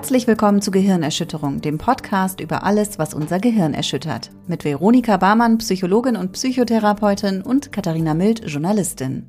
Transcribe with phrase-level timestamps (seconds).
[0.00, 4.30] Herzlich willkommen zu Gehirnerschütterung, dem Podcast über alles, was unser Gehirn erschüttert.
[4.46, 9.28] Mit Veronika Barmann, Psychologin und Psychotherapeutin und Katharina Mild, Journalistin.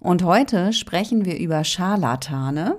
[0.00, 2.78] Und heute sprechen wir über Scharlatane.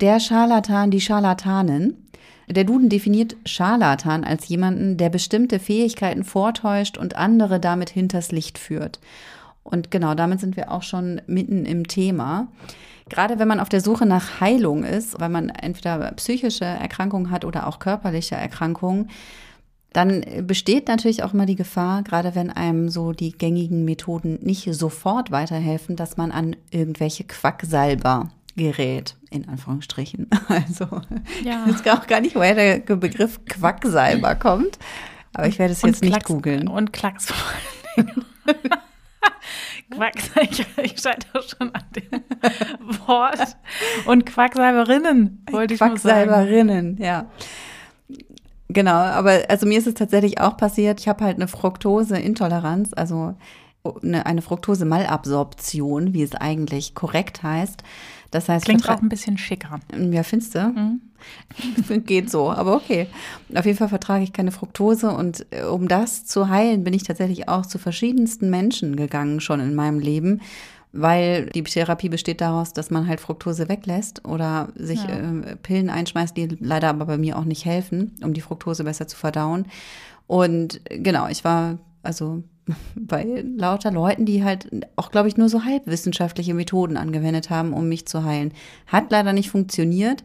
[0.00, 2.08] Der Scharlatan, die Scharlatanin.
[2.48, 8.56] Der Duden definiert Scharlatan als jemanden, der bestimmte Fähigkeiten vortäuscht und andere damit hinters Licht
[8.56, 8.98] führt.
[9.62, 12.48] Und genau damit sind wir auch schon mitten im Thema.
[13.10, 17.44] Gerade wenn man auf der Suche nach Heilung ist, weil man entweder psychische Erkrankungen hat
[17.44, 19.10] oder auch körperliche Erkrankungen,
[19.92, 24.72] dann besteht natürlich auch immer die Gefahr, gerade wenn einem so die gängigen Methoden nicht
[24.72, 30.28] sofort weiterhelfen, dass man an irgendwelche Quacksalber gerät, in Anführungsstrichen.
[30.48, 30.86] Also
[31.44, 31.66] ja.
[31.68, 34.78] ich weiß auch gar nicht, woher der Begriff Quacksalber kommt,
[35.32, 36.68] aber ich werde es jetzt nicht googeln.
[36.68, 38.04] Und Klacks vor.
[39.96, 43.56] Quacksalber, ich scheitere schon an dem Wort.
[44.06, 46.28] Und Quacksalberinnen, wollte ich nur sagen.
[46.28, 47.26] Quacksalberinnen, ja.
[48.68, 53.34] Genau, aber also mir ist es tatsächlich auch passiert, ich habe halt eine Fructoseintoleranz, also
[54.02, 57.82] eine, eine Fructose-Malabsorption, wie es eigentlich korrekt heißt.
[58.30, 59.80] Das heißt, klingt auch ein bisschen schicker.
[60.10, 60.60] Ja, findest du?
[60.60, 61.00] Mhm.
[62.06, 63.08] Geht so, aber okay.
[63.54, 67.02] Auf jeden Fall vertrage ich keine Fructose und äh, um das zu heilen, bin ich
[67.02, 70.40] tatsächlich auch zu verschiedensten Menschen gegangen schon in meinem Leben,
[70.92, 75.10] weil die Therapie besteht daraus, dass man halt Fructose weglässt oder sich ja.
[75.10, 79.06] äh, Pillen einschmeißt, die leider aber bei mir auch nicht helfen, um die Fructose besser
[79.06, 79.66] zu verdauen.
[80.26, 82.42] Und genau, ich war also
[82.96, 87.88] bei lauter Leuten, die halt auch, glaube ich, nur so halbwissenschaftliche Methoden angewendet haben, um
[87.88, 88.52] mich zu heilen.
[88.86, 90.22] Hat leider nicht funktioniert.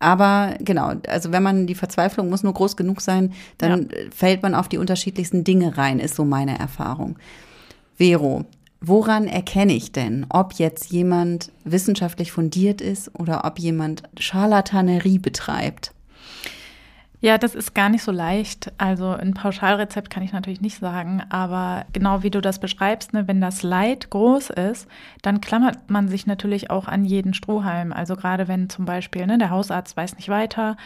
[0.00, 3.96] Aber genau, also wenn man die Verzweiflung muss nur groß genug sein, dann ja.
[4.14, 7.18] fällt man auf die unterschiedlichsten Dinge rein, ist so meine Erfahrung.
[7.96, 8.44] Vero,
[8.80, 15.92] woran erkenne ich denn, ob jetzt jemand wissenschaftlich fundiert ist oder ob jemand Scharlatanerie betreibt?
[17.20, 18.72] Ja, das ist gar nicht so leicht.
[18.78, 23.26] Also ein Pauschalrezept kann ich natürlich nicht sagen, aber genau wie du das beschreibst, ne,
[23.26, 24.86] wenn das Leid groß ist,
[25.22, 27.92] dann klammert man sich natürlich auch an jeden Strohhalm.
[27.92, 30.76] Also gerade wenn zum Beispiel ne, der Hausarzt weiß nicht weiter,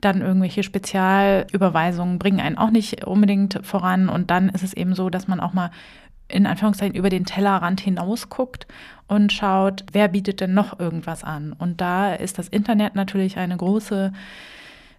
[0.00, 5.10] dann irgendwelche Spezialüberweisungen bringen einen auch nicht unbedingt voran und dann ist es eben so,
[5.10, 5.72] dass man auch mal
[6.28, 8.68] in Anführungszeichen über den Tellerrand hinaus guckt
[9.08, 11.52] und schaut, wer bietet denn noch irgendwas an.
[11.52, 14.12] Und da ist das Internet natürlich eine große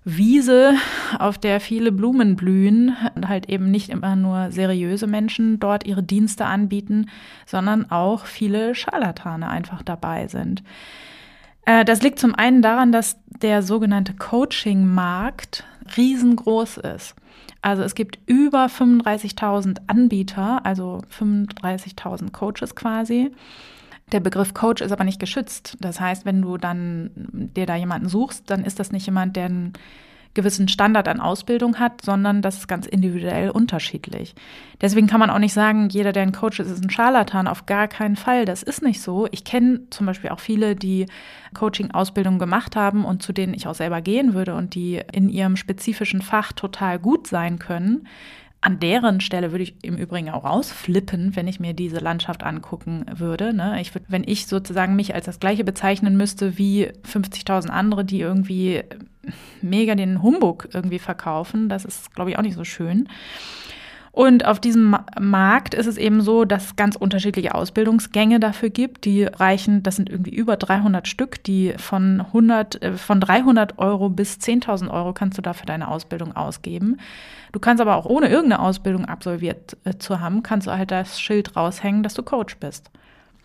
[0.04, 0.74] Wiese,
[1.20, 6.02] auf der viele Blumen blühen und halt eben nicht immer nur seriöse Menschen dort ihre
[6.02, 7.08] Dienste anbieten,
[7.46, 10.64] sondern auch viele Scharlatane einfach dabei sind.
[11.66, 17.16] Äh, das liegt zum einen daran, dass der sogenannte Coaching-Markt riesengroß ist.
[17.62, 23.32] Also es gibt über 35.000 Anbieter, also 35.000 Coaches quasi.
[24.12, 25.78] Der Begriff Coach ist aber nicht geschützt.
[25.80, 27.12] Das heißt, wenn du dann
[27.56, 29.74] dir da jemanden suchst, dann ist das nicht jemand, der einen
[30.34, 34.34] gewissen Standard an Ausbildung hat, sondern das ist ganz individuell unterschiedlich.
[34.80, 37.48] Deswegen kann man auch nicht sagen, jeder, der ein Coach ist, ist ein Scharlatan.
[37.48, 38.46] Auf gar keinen Fall.
[38.46, 39.28] Das ist nicht so.
[39.32, 41.06] Ich kenne zum Beispiel auch viele, die
[41.54, 45.58] Coaching-Ausbildung gemacht haben und zu denen ich auch selber gehen würde und die in ihrem
[45.58, 48.08] spezifischen Fach total gut sein können
[48.62, 53.06] an deren Stelle würde ich im Übrigen auch rausflippen, wenn ich mir diese Landschaft angucken
[53.12, 53.54] würde.
[53.54, 53.82] Ne?
[53.82, 58.20] Ich würde, wenn ich sozusagen mich als das Gleiche bezeichnen müsste wie 50.000 andere, die
[58.20, 58.84] irgendwie
[59.64, 63.10] mega den Humbug irgendwie verkaufen, das ist, glaube ich, auch nicht so schön.
[64.12, 69.06] Und auf diesem Markt ist es eben so, dass es ganz unterschiedliche Ausbildungsgänge dafür gibt.
[69.06, 74.10] Die reichen, das sind irgendwie über 300 Stück, die von 100, äh, von 300 Euro
[74.10, 76.98] bis 10.000 Euro kannst du dafür deine Ausbildung ausgeben.
[77.54, 81.20] Du kannst aber auch ohne irgendeine Ausbildung absolviert äh, zu haben, kannst du halt das
[81.20, 82.92] Schild raushängen, dass du Coach bist.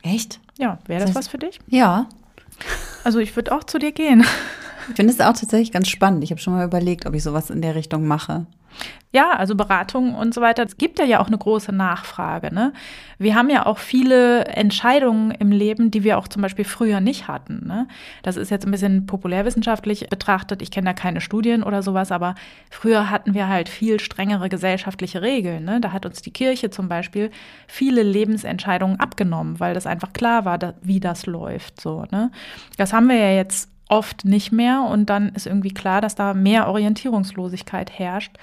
[0.03, 0.41] Echt?
[0.59, 1.61] Ja, wäre das, das was für dich?
[1.69, 2.07] Ja.
[3.05, 4.25] Also ich würde auch zu dir gehen.
[4.89, 6.25] Ich finde es auch tatsächlich ganz spannend.
[6.25, 8.47] Ich habe schon mal überlegt, ob ich sowas in der Richtung mache.
[9.17, 10.63] Ja, also Beratung und so weiter.
[10.63, 12.55] Es gibt ja auch eine große Nachfrage.
[12.55, 12.75] Ne?
[13.19, 17.27] Wir haben ja auch viele Entscheidungen im Leben, die wir auch zum Beispiel früher nicht
[17.27, 17.67] hatten.
[17.67, 17.89] Ne?
[18.23, 20.61] Das ist jetzt ein bisschen populärwissenschaftlich betrachtet.
[20.61, 22.35] Ich kenne da keine Studien oder sowas, aber
[22.71, 25.65] früher hatten wir halt viel strengere gesellschaftliche Regeln.
[25.65, 25.81] Ne?
[25.81, 27.31] Da hat uns die Kirche zum Beispiel
[27.67, 31.81] viele Lebensentscheidungen abgenommen, weil das einfach klar war, wie das läuft.
[31.81, 32.31] So, ne?
[32.77, 36.35] Das haben wir ja jetzt oft nicht mehr und dann ist irgendwie klar, dass da
[36.35, 38.37] mehr Orientierungslosigkeit herrscht.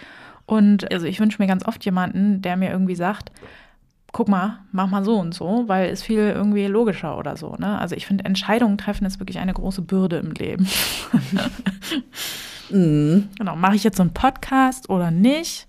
[0.45, 3.31] Und also ich wünsche mir ganz oft jemanden, der mir irgendwie sagt,
[4.11, 7.55] guck mal, mach mal so und so, weil es viel irgendwie logischer oder so.
[7.57, 7.79] Ne?
[7.79, 10.67] Also ich finde, Entscheidungen treffen ist wirklich eine große Bürde im Leben.
[12.69, 13.29] mm.
[13.37, 15.67] Genau, mache ich jetzt so einen Podcast oder nicht?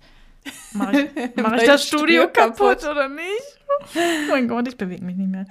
[0.73, 3.59] Mache ich, mach ich das Studio kaputt oder nicht?
[3.95, 5.47] oh mein Gott, ich bewege mich nicht mehr.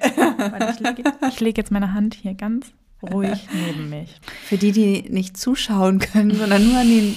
[0.70, 2.72] ich lege, ich lege jetzt meine Hand hier ganz
[3.04, 4.20] ruhig neben mich.
[4.44, 7.16] Für die, die nicht zuschauen können, sondern nur an den,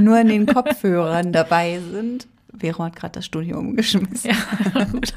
[0.00, 2.26] nur an den Kopfhörern dabei sind.
[2.56, 4.30] Vero hat gerade das Studio umgeschmissen.
[4.30, 5.12] Ja, gut.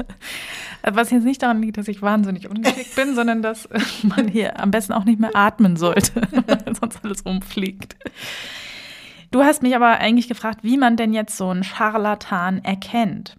[0.84, 3.68] Was jetzt nicht daran liegt, dass ich wahnsinnig ungeschickt bin, sondern dass
[4.04, 7.96] man hier am besten auch nicht mehr atmen sollte, weil sonst alles umfliegt.
[9.32, 13.36] Du hast mich aber eigentlich gefragt, wie man denn jetzt so einen Scharlatan erkennt.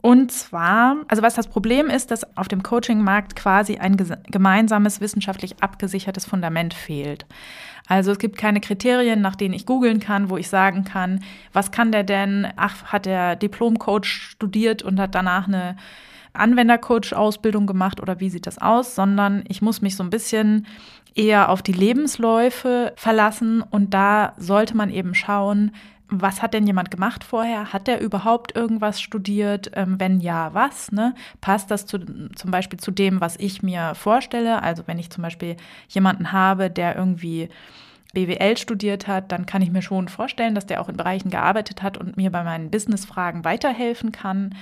[0.00, 5.60] Und zwar, also was das Problem ist, dass auf dem Coaching-Markt quasi ein gemeinsames wissenschaftlich
[5.60, 7.26] abgesichertes Fundament fehlt.
[7.88, 11.72] Also es gibt keine Kriterien, nach denen ich googeln kann, wo ich sagen kann, was
[11.72, 12.46] kann der denn?
[12.56, 15.76] Ach, hat der Diplom-Coach studiert und hat danach eine
[16.32, 18.94] Anwendercoach-Ausbildung gemacht oder wie sieht das aus?
[18.94, 20.66] Sondern ich muss mich so ein bisschen
[21.14, 25.72] eher auf die Lebensläufe verlassen und da sollte man eben schauen,
[26.10, 27.72] was hat denn jemand gemacht vorher?
[27.72, 29.70] Hat der überhaupt irgendwas studiert?
[29.74, 30.90] Ähm, wenn ja, was?
[30.90, 31.14] Ne?
[31.40, 31.98] Passt das zu,
[32.34, 34.62] zum Beispiel zu dem, was ich mir vorstelle?
[34.62, 35.56] Also wenn ich zum Beispiel
[35.88, 37.48] jemanden habe, der irgendwie
[38.14, 41.82] BWL studiert hat, dann kann ich mir schon vorstellen, dass der auch in Bereichen gearbeitet
[41.82, 44.54] hat und mir bei meinen Businessfragen weiterhelfen kann.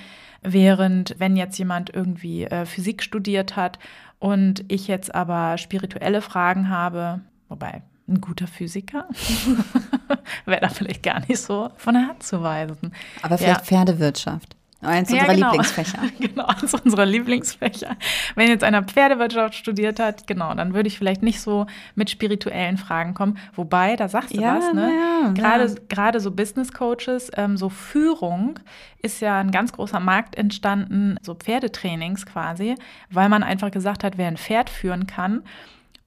[0.42, 3.78] Während wenn jetzt jemand irgendwie äh, Physik studiert hat
[4.18, 9.08] und ich jetzt aber spirituelle Fragen habe, wobei ein guter Physiker
[10.44, 12.92] wäre da vielleicht gar nicht so von der Hand zu weisen.
[13.22, 13.64] Aber vielleicht ja.
[13.64, 14.56] Pferdewirtschaft.
[14.82, 15.46] Eins ja, unserer genau.
[15.50, 15.98] Lieblingsfächer.
[16.20, 17.96] genau, eins unserer Lieblingsfächer.
[18.34, 22.76] Wenn jetzt einer Pferdewirtschaft studiert hat, genau, dann würde ich vielleicht nicht so mit spirituellen
[22.76, 23.38] Fragen kommen.
[23.54, 24.92] Wobei, da sagst du ja, was, ne?
[24.92, 28.60] Ja, gerade, gerade so Business Coaches, ähm, so Führung
[29.00, 32.74] ist ja ein ganz großer Markt entstanden, so Pferdetrainings quasi,
[33.10, 35.42] weil man einfach gesagt hat, wer ein Pferd führen kann,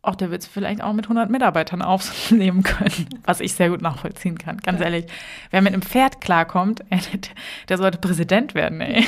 [0.01, 3.81] auch der wird es vielleicht auch mit 100 Mitarbeitern aufnehmen können, was ich sehr gut
[3.81, 4.57] nachvollziehen kann.
[4.57, 4.85] Ganz ja.
[4.85, 5.05] ehrlich,
[5.51, 6.83] wer mit einem Pferd klarkommt,
[7.69, 9.05] der sollte Präsident werden, ey.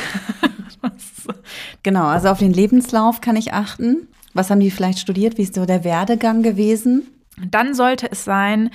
[1.83, 4.07] genau, also auf den Lebenslauf kann ich achten.
[4.33, 5.38] Was haben die vielleicht studiert?
[5.38, 7.07] Wie ist so der Werdegang gewesen?
[7.38, 8.69] Dann sollte es sein,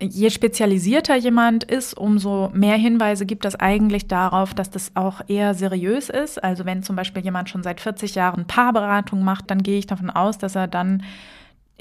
[0.00, 5.54] je spezialisierter jemand ist, umso mehr Hinweise gibt es eigentlich darauf, dass das auch eher
[5.54, 6.42] seriös ist.
[6.42, 10.10] Also wenn zum Beispiel jemand schon seit 40 Jahren Paarberatung macht, dann gehe ich davon
[10.10, 11.02] aus, dass er dann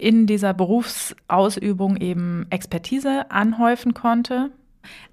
[0.01, 4.51] in dieser Berufsausübung eben Expertise anhäufen konnte.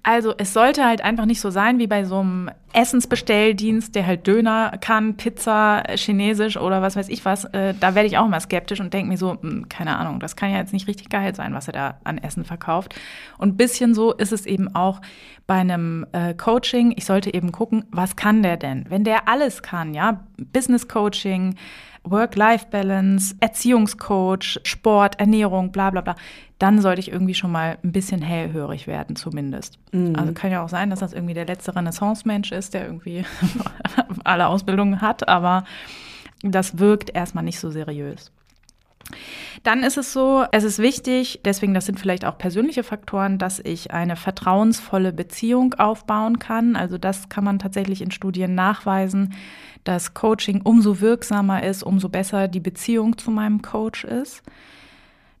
[0.01, 4.25] Also es sollte halt einfach nicht so sein wie bei so einem Essensbestelldienst, der halt
[4.25, 7.45] Döner kann, Pizza, Chinesisch oder was weiß ich was.
[7.45, 10.35] Äh, da werde ich auch immer skeptisch und denke mir so, hm, keine Ahnung, das
[10.35, 12.95] kann ja jetzt nicht richtig geil sein, was er da an Essen verkauft.
[13.37, 15.01] Und ein bisschen so ist es eben auch
[15.49, 16.93] bei einem äh, Coaching.
[16.95, 18.85] Ich sollte eben gucken, was kann der denn?
[18.87, 21.55] Wenn der alles kann, ja, Business Coaching,
[22.03, 26.15] Work-Life-Balance, Erziehungscoach, Sport, Ernährung, bla bla bla,
[26.59, 29.79] dann sollte ich irgendwie schon mal ein bisschen hellhörig werden, zumindest.
[29.91, 30.15] Mhm.
[30.15, 33.25] Also kann ja auch sein, dass das irgendwie der letzte Renaissance-Mensch ist, der irgendwie
[34.23, 35.63] alle Ausbildungen hat, aber
[36.43, 38.31] das wirkt erstmal nicht so seriös.
[39.63, 43.59] Dann ist es so, es ist wichtig, deswegen das sind vielleicht auch persönliche Faktoren, dass
[43.59, 46.75] ich eine vertrauensvolle Beziehung aufbauen kann.
[46.75, 49.33] Also das kann man tatsächlich in Studien nachweisen,
[49.83, 54.43] dass Coaching umso wirksamer ist, umso besser die Beziehung zu meinem Coach ist.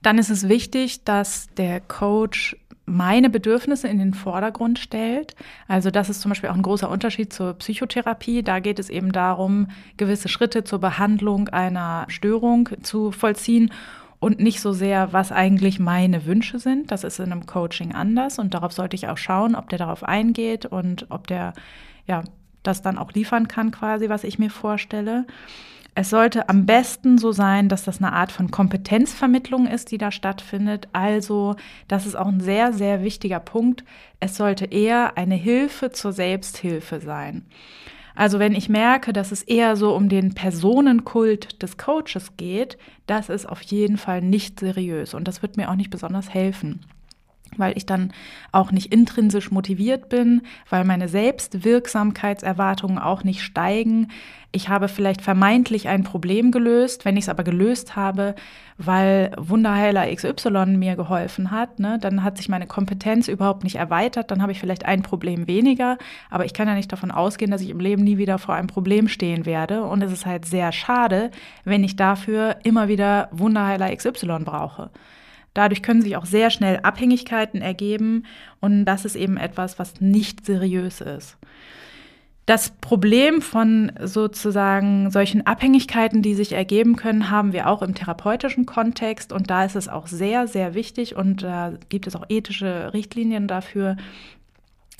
[0.01, 2.55] Dann ist es wichtig, dass der Coach
[2.89, 5.35] meine Bedürfnisse in den Vordergrund stellt.
[5.67, 8.43] Also das ist zum Beispiel auch ein großer Unterschied zur Psychotherapie.
[8.43, 13.71] Da geht es eben darum, gewisse Schritte zur Behandlung einer Störung zu vollziehen
[14.19, 16.91] und nicht so sehr, was eigentlich meine Wünsche sind.
[16.91, 20.03] Das ist in einem Coaching anders und darauf sollte ich auch schauen, ob der darauf
[20.03, 21.53] eingeht und ob der
[22.05, 22.23] ja
[22.63, 25.25] das dann auch liefern kann, quasi, was ich mir vorstelle.
[25.99, 30.13] Es sollte am besten so sein, dass das eine Art von Kompetenzvermittlung ist, die da
[30.13, 30.87] stattfindet.
[30.93, 31.57] Also,
[31.89, 33.83] das ist auch ein sehr, sehr wichtiger Punkt.
[34.21, 37.43] Es sollte eher eine Hilfe zur Selbsthilfe sein.
[38.15, 43.27] Also wenn ich merke, dass es eher so um den Personenkult des Coaches geht, das
[43.27, 46.79] ist auf jeden Fall nicht seriös und das wird mir auch nicht besonders helfen
[47.59, 48.11] weil ich dann
[48.51, 54.07] auch nicht intrinsisch motiviert bin, weil meine Selbstwirksamkeitserwartungen auch nicht steigen.
[54.51, 58.33] Ich habe vielleicht vermeintlich ein Problem gelöst, wenn ich es aber gelöst habe,
[58.79, 64.31] weil Wunderheiler XY mir geholfen hat, ne, dann hat sich meine Kompetenz überhaupt nicht erweitert,
[64.31, 65.99] dann habe ich vielleicht ein Problem weniger,
[66.31, 68.67] aber ich kann ja nicht davon ausgehen, dass ich im Leben nie wieder vor einem
[68.67, 69.83] Problem stehen werde.
[69.83, 71.29] Und es ist halt sehr schade,
[71.63, 74.89] wenn ich dafür immer wieder Wunderheiler XY brauche.
[75.59, 78.23] Dadurch können sich auch sehr schnell Abhängigkeiten ergeben
[78.61, 81.37] und das ist eben etwas, was nicht seriös ist.
[82.45, 88.65] Das Problem von sozusagen solchen Abhängigkeiten, die sich ergeben können, haben wir auch im therapeutischen
[88.65, 92.93] Kontext und da ist es auch sehr, sehr wichtig und da gibt es auch ethische
[92.93, 93.97] Richtlinien dafür,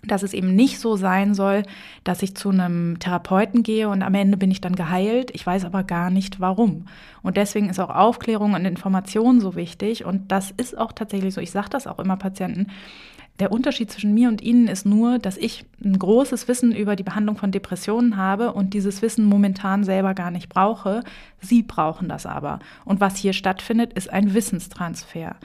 [0.05, 1.63] dass es eben nicht so sein soll,
[2.03, 5.31] dass ich zu einem Therapeuten gehe und am Ende bin ich dann geheilt.
[5.33, 6.85] Ich weiß aber gar nicht warum.
[7.21, 10.05] Und deswegen ist auch Aufklärung und Information so wichtig.
[10.05, 11.41] Und das ist auch tatsächlich so.
[11.41, 12.67] Ich sage das auch immer Patienten.
[13.39, 17.03] Der Unterschied zwischen mir und Ihnen ist nur, dass ich ein großes Wissen über die
[17.03, 21.03] Behandlung von Depressionen habe und dieses Wissen momentan selber gar nicht brauche.
[21.39, 22.59] Sie brauchen das aber.
[22.83, 25.37] Und was hier stattfindet, ist ein Wissenstransfer.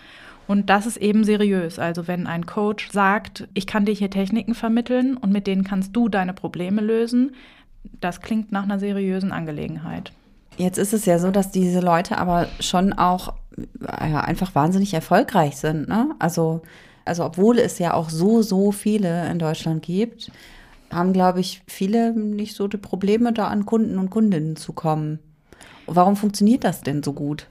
[0.47, 1.79] Und das ist eben seriös.
[1.79, 5.97] Also wenn ein Coach sagt, ich kann dir hier Techniken vermitteln und mit denen kannst
[5.97, 7.35] du deine Probleme lösen,
[8.01, 10.13] das klingt nach einer seriösen Angelegenheit.
[10.57, 13.35] Jetzt ist es ja so, dass diese Leute aber schon auch
[13.81, 15.89] ja, einfach wahnsinnig erfolgreich sind.
[15.89, 16.15] Ne?
[16.19, 16.63] Also,
[17.05, 20.31] also obwohl es ja auch so, so viele in Deutschland gibt,
[20.93, 25.19] haben, glaube ich, viele nicht so die Probleme, da an Kunden und Kundinnen zu kommen.
[25.87, 27.49] Warum funktioniert das denn so gut?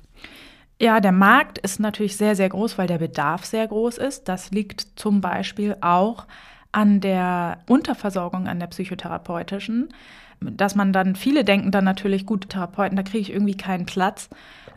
[0.80, 4.28] Ja, der Markt ist natürlich sehr, sehr groß, weil der Bedarf sehr groß ist.
[4.28, 6.26] Das liegt zum Beispiel auch
[6.74, 9.94] an der Unterversorgung an der psychotherapeutischen,
[10.42, 14.30] dass man dann, viele denken dann natürlich, gute Therapeuten, da kriege ich irgendwie keinen Platz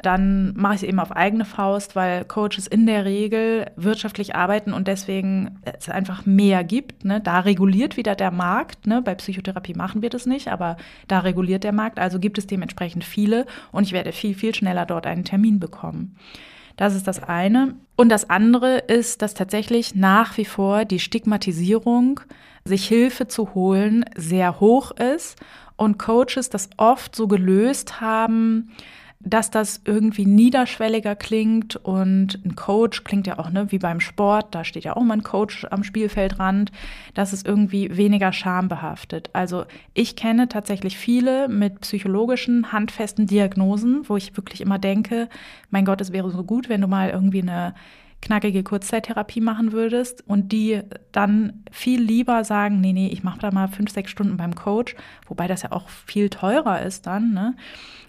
[0.03, 4.73] dann mache ich es eben auf eigene Faust, weil Coaches in der Regel wirtschaftlich arbeiten
[4.73, 7.05] und deswegen es einfach mehr gibt.
[7.05, 7.21] Ne?
[7.21, 8.87] Da reguliert wieder der Markt.
[8.87, 9.03] Ne?
[9.03, 10.77] Bei Psychotherapie machen wir das nicht, aber
[11.09, 11.99] da reguliert der Markt.
[11.99, 16.17] Also gibt es dementsprechend viele und ich werde viel, viel schneller dort einen Termin bekommen.
[16.77, 17.75] Das ist das eine.
[17.97, 22.21] Und das andere ist, dass tatsächlich nach wie vor die Stigmatisierung,
[22.65, 25.37] sich Hilfe zu holen, sehr hoch ist
[25.77, 28.73] und Coaches das oft so gelöst haben,
[29.21, 34.55] dass das irgendwie niederschwelliger klingt und ein Coach klingt ja auch ne, wie beim Sport,
[34.55, 36.71] da steht ja auch mal ein Coach am Spielfeldrand,
[37.15, 39.31] das ist irgendwie weniger schambehaftet.
[39.33, 45.29] Also ich kenne tatsächlich viele mit psychologischen, handfesten Diagnosen, wo ich wirklich immer denke,
[45.71, 47.75] mein Gott, es wäre so gut, wenn du mal irgendwie eine
[48.23, 50.83] knackige Kurzzeittherapie machen würdest und die
[51.13, 54.97] dann viel lieber sagen, nee, nee, ich mache da mal fünf, sechs Stunden beim Coach,
[55.27, 57.55] wobei das ja auch viel teurer ist dann, ne?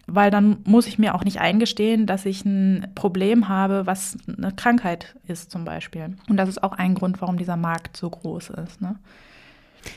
[0.08, 4.54] Weil dann muss ich mir auch nicht eingestehen, dass ich ein Problem habe, was eine
[4.54, 6.16] Krankheit ist zum Beispiel.
[6.30, 8.82] Und das ist auch ein Grund, warum dieser Markt so groß ist.
[8.82, 8.96] Ne?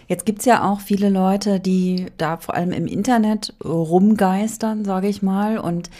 [0.08, 5.08] Jetzt gibt es ja auch viele Leute, die da vor allem im Internet rumgeistern, sage
[5.08, 5.90] ich mal, und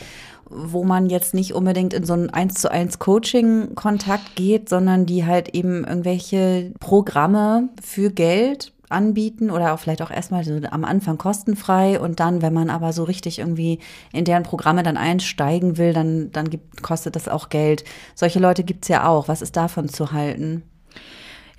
[0.50, 5.24] wo man jetzt nicht unbedingt in so ein eins zu eins Coaching-Kontakt geht, sondern die
[5.24, 11.18] halt eben irgendwelche Programme für Geld anbieten oder auch vielleicht auch erstmal so am Anfang
[11.18, 13.78] kostenfrei und dann, wenn man aber so richtig irgendwie
[14.12, 17.84] in deren Programme dann einsteigen will, dann, dann gibt, kostet das auch Geld.
[18.14, 19.28] Solche Leute gibt's ja auch.
[19.28, 20.62] Was ist davon zu halten?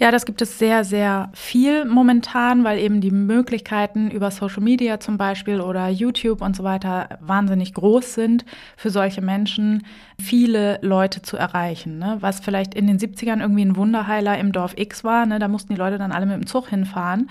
[0.02, 5.00] Ja, das gibt es sehr, sehr viel momentan, weil eben die Möglichkeiten über Social Media
[5.00, 8.44] zum Beispiel oder YouTube und so weiter wahnsinnig groß sind,
[8.76, 9.86] für solche Menschen
[10.20, 12.00] viele Leute zu erreichen.
[12.00, 12.18] Ne?
[12.20, 15.38] Was vielleicht in den 70ern irgendwie ein Wunderheiler im Dorf X war, ne?
[15.38, 17.30] da mussten die Leute dann alle mit dem Zug hinfahren.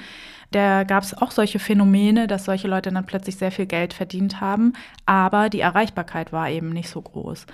[0.52, 4.40] Da gab es auch solche Phänomene, dass solche Leute dann plötzlich sehr viel Geld verdient
[4.40, 4.74] haben,
[5.06, 7.46] aber die Erreichbarkeit war eben nicht so groß.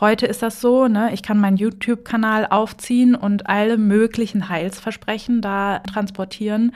[0.00, 5.80] Heute ist das so, ne, ich kann meinen YouTube-Kanal aufziehen und alle möglichen Heilsversprechen da
[5.80, 6.72] transportieren,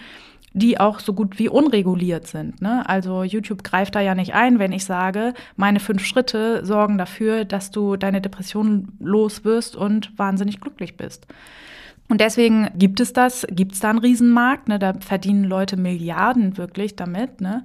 [0.53, 2.63] die auch so gut wie unreguliert sind.
[2.63, 2.89] Ne?
[2.89, 7.45] Also YouTube greift da ja nicht ein, wenn ich sage, meine fünf Schritte sorgen dafür,
[7.45, 11.27] dass du deine Depression los wirst und wahnsinnig glücklich bist.
[12.09, 14.79] Und deswegen gibt es das, gibt es da einen Riesenmarkt, ne?
[14.79, 17.41] da verdienen Leute Milliarden wirklich damit.
[17.41, 17.65] Ne?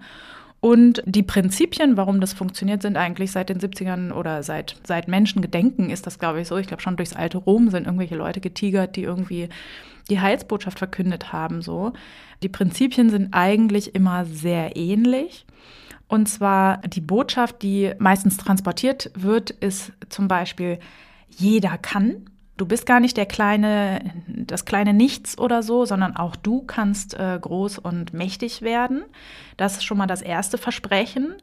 [0.62, 5.90] Und die Prinzipien, warum das funktioniert, sind eigentlich seit den 70ern oder seit, seit Menschengedenken
[5.90, 6.58] ist das, glaube ich, so.
[6.58, 9.50] Ich glaube, schon durchs alte Rom sind irgendwelche Leute getigert, die irgendwie
[10.10, 11.94] die Heilsbotschaft verkündet haben, so.
[12.44, 15.46] Die Prinzipien sind eigentlich immer sehr ähnlich.
[16.08, 20.78] Und zwar die Botschaft, die meistens transportiert wird, ist zum Beispiel,
[21.30, 22.26] jeder kann.
[22.62, 27.16] Du bist gar nicht der kleine, das kleine Nichts oder so, sondern auch du kannst
[27.16, 29.02] äh, groß und mächtig werden.
[29.58, 31.34] Das ist schon mal das erste Versprechen.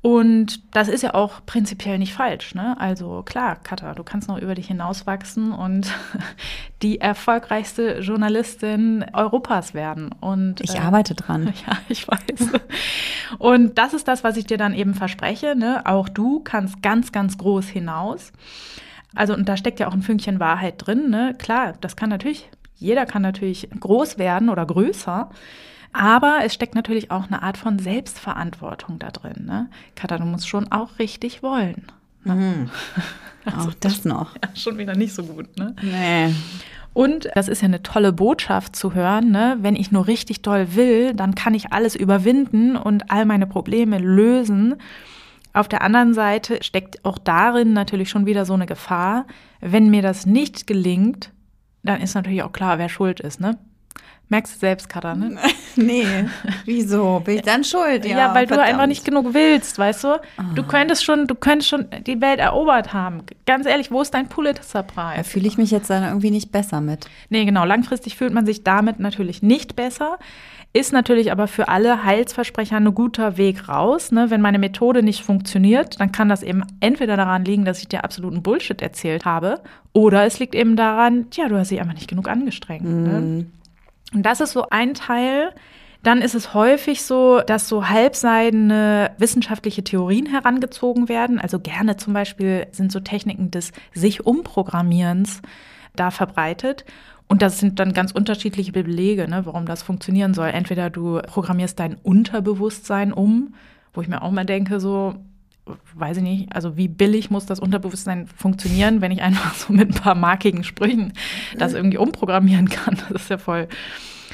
[0.00, 2.54] Und das ist ja auch prinzipiell nicht falsch.
[2.54, 2.76] Ne?
[2.78, 5.92] Also klar, Katha, du kannst noch über dich hinauswachsen und
[6.82, 10.10] die erfolgreichste Journalistin Europas werden.
[10.20, 11.52] Und, ich äh, arbeite dran.
[11.66, 12.52] Ja, ich weiß.
[13.38, 15.56] Und das ist das, was ich dir dann eben verspreche.
[15.56, 15.84] Ne?
[15.84, 18.30] Auch du kannst ganz, ganz groß hinaus.
[19.14, 21.10] Also, und da steckt ja auch ein Fünkchen Wahrheit drin.
[21.10, 21.34] Ne?
[21.38, 25.30] Klar, das kann natürlich, jeder kann natürlich groß werden oder größer.
[25.92, 29.46] Aber es steckt natürlich auch eine Art von Selbstverantwortung da drin.
[29.46, 29.70] Ne?
[29.94, 31.86] Katha, du musst schon auch richtig wollen.
[32.24, 32.34] Ne?
[32.34, 32.70] Mhm.
[33.44, 34.34] Also, auch das noch.
[34.34, 35.56] Ja, schon wieder nicht so gut.
[35.56, 35.74] Ne?
[35.80, 36.34] Nee.
[36.92, 39.56] Und das ist ja eine tolle Botschaft zu hören, ne?
[39.60, 43.98] wenn ich nur richtig doll will, dann kann ich alles überwinden und all meine Probleme
[43.98, 44.74] lösen.
[45.58, 49.26] Auf der anderen Seite steckt auch darin natürlich schon wieder so eine Gefahr.
[49.60, 51.32] Wenn mir das nicht gelingt,
[51.82, 53.40] dann ist natürlich auch klar, wer schuld ist.
[53.40, 53.58] Ne?
[54.28, 55.36] Merkst du selbst, Katha, ne?
[55.76, 56.06] nee,
[56.64, 57.18] wieso?
[57.24, 58.04] Bin ich dann schuld?
[58.04, 58.68] Ja, ja weil verdammt.
[58.68, 60.20] du einfach nicht genug willst, weißt du?
[60.54, 60.66] Du ah.
[60.68, 63.22] könntest schon, du könntest schon die Welt erobert haben.
[63.44, 65.16] Ganz ehrlich, wo ist dein Pulitzer-Preis?
[65.16, 67.06] Da fühle ich mich jetzt dann irgendwie nicht besser mit.
[67.30, 67.64] Nee, genau.
[67.64, 70.20] Langfristig fühlt man sich damit natürlich nicht besser.
[70.74, 74.12] Ist natürlich aber für alle Heilsversprecher ein guter Weg raus.
[74.12, 74.30] Ne?
[74.30, 78.04] Wenn meine Methode nicht funktioniert, dann kann das eben entweder daran liegen, dass ich dir
[78.04, 79.60] absoluten Bullshit erzählt habe,
[79.94, 82.84] oder es liegt eben daran, tja, du hast dich einfach nicht genug angestrengt.
[82.84, 83.20] Ne?
[83.20, 83.52] Mhm.
[84.14, 85.52] Und das ist so ein Teil.
[86.02, 91.40] Dann ist es häufig so, dass so halbseidene wissenschaftliche Theorien herangezogen werden.
[91.40, 95.42] Also gerne zum Beispiel sind so Techniken des sich umprogrammierens
[95.98, 96.84] da verbreitet.
[97.28, 100.48] Und das sind dann ganz unterschiedliche Belege, ne, warum das funktionieren soll.
[100.48, 103.54] Entweder du programmierst dein Unterbewusstsein um,
[103.92, 105.14] wo ich mir auch mal denke, so,
[105.94, 109.90] weiß ich nicht, also wie billig muss das Unterbewusstsein funktionieren, wenn ich einfach so mit
[109.90, 111.12] ein paar markigen Sprüchen
[111.58, 112.96] das irgendwie umprogrammieren kann.
[113.08, 113.68] Das ist ja voll,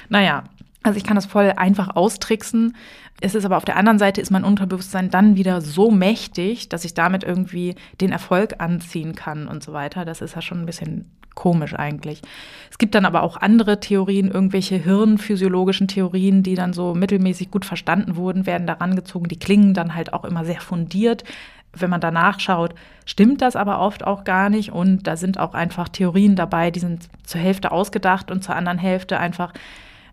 [0.09, 0.45] naja,
[0.85, 2.77] also ich kann das voll einfach austricksen.
[3.21, 6.85] Es ist aber auf der anderen Seite ist mein Unterbewusstsein dann wieder so mächtig, dass
[6.85, 10.05] ich damit irgendwie den Erfolg anziehen kann und so weiter.
[10.05, 12.23] Das ist ja schon ein bisschen komisch eigentlich.
[12.71, 17.65] Es gibt dann aber auch andere Theorien, irgendwelche hirnphysiologischen Theorien, die dann so mittelmäßig gut
[17.65, 19.29] verstanden wurden, werden daran gezogen.
[19.29, 21.25] Die klingen dann halt auch immer sehr fundiert.
[21.73, 22.75] Wenn man danach schaut,
[23.05, 24.73] stimmt das aber oft auch gar nicht.
[24.73, 28.79] Und da sind auch einfach Theorien dabei, die sind zur Hälfte ausgedacht und zur anderen
[28.79, 29.53] Hälfte einfach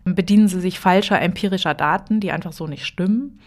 [0.04, 3.38] bedienen sie sich falscher empirischer Daten, die einfach so nicht stimmen.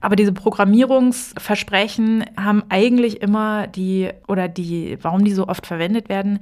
[0.00, 6.40] Aber diese Programmierungsversprechen haben eigentlich immer die, oder die, warum die so oft verwendet werden,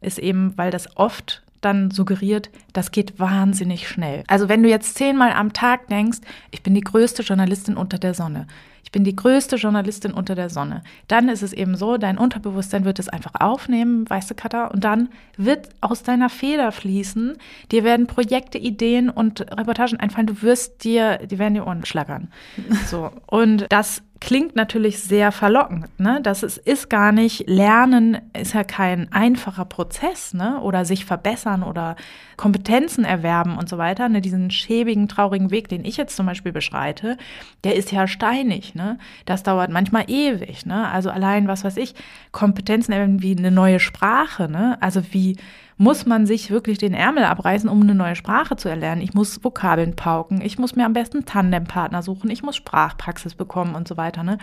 [0.00, 4.24] ist eben, weil das oft dann suggeriert, das geht wahnsinnig schnell.
[4.28, 6.18] Also wenn du jetzt zehnmal am Tag denkst,
[6.50, 8.46] ich bin die größte Journalistin unter der Sonne,
[8.82, 12.84] ich bin die größte Journalistin unter der Sonne, dann ist es eben so, dein Unterbewusstsein
[12.84, 17.36] wird es einfach aufnehmen, weißt du, Katha, und dann wird aus deiner Feder fließen,
[17.70, 22.28] dir werden Projekte, Ideen und Reportagen einfallen, du wirst dir, die werden dir Ohren schlackern.
[22.86, 23.10] So.
[23.26, 25.98] Und das klingt natürlich sehr verlockend.
[25.98, 26.20] Ne?
[26.22, 30.60] Das ist, ist gar nicht, Lernen ist ja kein einfacher Prozess ne?
[30.60, 31.96] oder sich verbessern oder
[32.36, 34.08] Kompetenzen erwerben und so weiter.
[34.10, 34.20] Ne?
[34.20, 37.16] Diesen schäbigen, traurigen Weg, den ich jetzt zum Beispiel beschreite,
[37.64, 38.74] der ist ja steinig.
[38.74, 38.98] Ne?
[39.24, 40.66] Das dauert manchmal ewig.
[40.66, 40.88] Ne?
[40.90, 41.94] Also allein, was weiß ich,
[42.30, 44.50] Kompetenzen erwerben wie eine neue Sprache.
[44.50, 44.76] Ne?
[44.80, 45.36] Also wie
[45.80, 49.00] muss man sich wirklich den Ärmel abreißen, um eine neue Sprache zu erlernen.
[49.00, 53.74] Ich muss Vokabeln pauken, ich muss mir am besten Tandempartner suchen, ich muss Sprachpraxis bekommen
[53.74, 54.22] und so weiter.
[54.22, 54.36] Ne?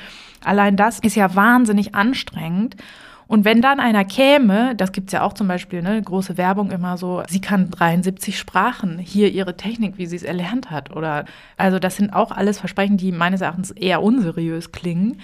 [0.43, 2.76] Allein das ist ja wahnsinnig anstrengend.
[3.28, 6.97] Und wenn dann einer käme, das gibt's ja auch zum Beispiel, ne, große Werbung immer
[6.97, 10.95] so, sie kann 73 Sprachen, hier ihre Technik, wie sie es erlernt hat.
[10.95, 15.21] Oder also das sind auch alles Versprechen, die meines Erachtens eher unseriös klingen.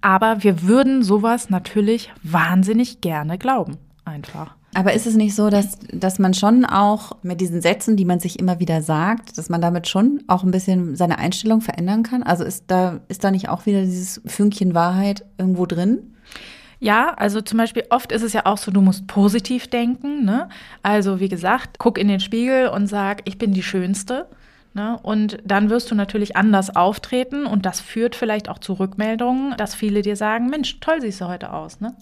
[0.00, 3.76] Aber wir würden sowas natürlich wahnsinnig gerne glauben.
[4.06, 4.56] Einfach.
[4.74, 8.20] Aber ist es nicht so, dass, dass man schon auch mit diesen Sätzen, die man
[8.20, 12.22] sich immer wieder sagt, dass man damit schon auch ein bisschen seine Einstellung verändern kann?
[12.22, 16.14] Also ist da, ist da nicht auch wieder dieses Fünkchen Wahrheit irgendwo drin?
[16.80, 20.24] Ja, also zum Beispiel oft ist es ja auch so, du musst positiv denken.
[20.24, 20.48] Ne?
[20.82, 24.26] Also wie gesagt, guck in den Spiegel und sag, ich bin die Schönste.
[24.74, 24.98] Ne?
[25.02, 29.74] Und dann wirst du natürlich anders auftreten und das führt vielleicht auch zu Rückmeldungen, dass
[29.74, 31.80] viele dir sagen, Mensch, toll siehst du heute aus.
[31.80, 31.94] Ne?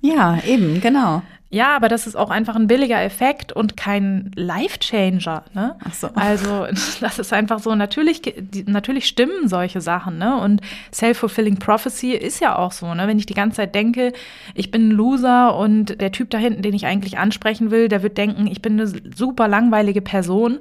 [0.00, 1.22] Ja, eben, genau.
[1.48, 5.44] Ja, aber das ist auch einfach ein billiger Effekt und kein Life-Changer.
[5.54, 5.76] Ne?
[5.84, 6.08] Ach so.
[6.14, 6.66] Also
[7.00, 8.20] das ist einfach so, natürlich,
[8.66, 10.18] natürlich stimmen solche Sachen.
[10.18, 10.36] Ne?
[10.36, 10.60] Und
[10.92, 12.92] Self-Fulfilling Prophecy ist ja auch so.
[12.94, 13.06] Ne?
[13.06, 14.12] Wenn ich die ganze Zeit denke,
[14.54, 18.02] ich bin ein Loser und der Typ da hinten, den ich eigentlich ansprechen will, der
[18.02, 20.58] wird denken, ich bin eine super langweilige Person.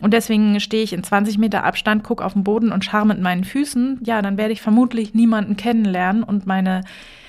[0.00, 3.20] Und deswegen stehe ich in 20 Meter Abstand, gucke auf den Boden und scharre mit
[3.20, 4.00] meinen Füßen.
[4.02, 6.82] Ja, dann werde ich vermutlich niemanden kennenlernen und meine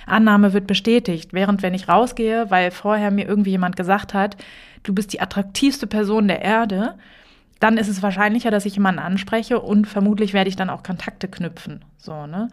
[0.06, 1.34] Annahme wird bestätigt.
[1.34, 4.38] Während wenn ich rausgehe, weil vorher mir irgendwie jemand gesagt hat,
[4.84, 6.96] du bist die attraktivste Person der Erde,
[7.60, 11.28] dann ist es wahrscheinlicher, dass ich jemanden anspreche und vermutlich werde ich dann auch Kontakte
[11.28, 11.84] knüpfen.
[11.98, 12.50] So, ne?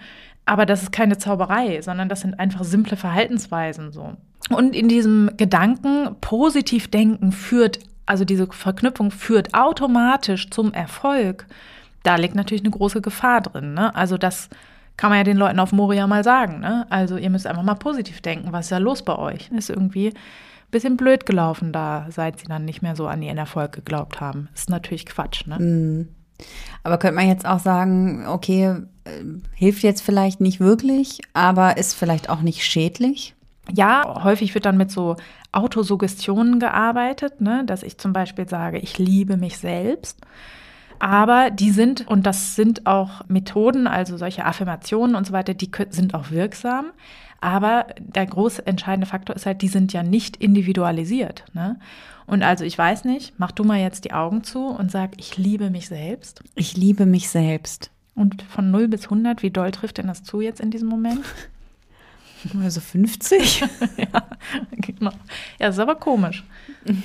[0.46, 4.16] Aber das ist keine Zauberei, sondern das sind einfach simple Verhaltensweisen so.
[4.50, 11.46] Und in diesem Gedanken, positiv denken führt, also diese Verknüpfung führt automatisch zum Erfolg.
[12.02, 13.74] Da liegt natürlich eine große Gefahr drin.
[13.74, 13.94] Ne?
[13.94, 14.48] Also das
[14.96, 16.60] kann man ja den Leuten auf Moria mal sagen.
[16.60, 16.86] Ne?
[16.90, 18.52] Also ihr müsst einfach mal positiv denken.
[18.52, 19.50] Was ist da los bei euch?
[19.50, 20.14] Ist irgendwie ein
[20.70, 24.48] bisschen blöd gelaufen da, seit sie dann nicht mehr so an ihren Erfolg geglaubt haben.
[24.54, 25.46] Ist natürlich Quatsch.
[25.46, 25.58] Ne?
[25.58, 26.08] Mhm.
[26.82, 29.10] Aber könnte man jetzt auch sagen, okay, äh,
[29.54, 33.34] hilft jetzt vielleicht nicht wirklich, aber ist vielleicht auch nicht schädlich?
[33.70, 35.16] Ja, häufig wird dann mit so
[35.52, 37.62] Autosuggestionen gearbeitet, ne?
[37.64, 40.20] dass ich zum Beispiel sage, ich liebe mich selbst.
[41.02, 45.68] Aber die sind, und das sind auch Methoden, also solche Affirmationen und so weiter, die
[45.90, 46.92] sind auch wirksam.
[47.40, 51.44] Aber der große entscheidende Faktor ist halt, die sind ja nicht individualisiert.
[51.54, 51.80] Ne?
[52.26, 55.36] Und also ich weiß nicht, mach du mal jetzt die Augen zu und sag, ich
[55.36, 56.40] liebe mich selbst.
[56.54, 57.90] Ich liebe mich selbst.
[58.14, 61.24] Und von 0 bis 100, wie doll trifft denn das zu jetzt in diesem Moment?
[62.62, 63.60] Also 50?
[63.96, 64.26] ja,
[64.72, 65.12] genau.
[65.58, 66.44] Ja, das ist aber komisch.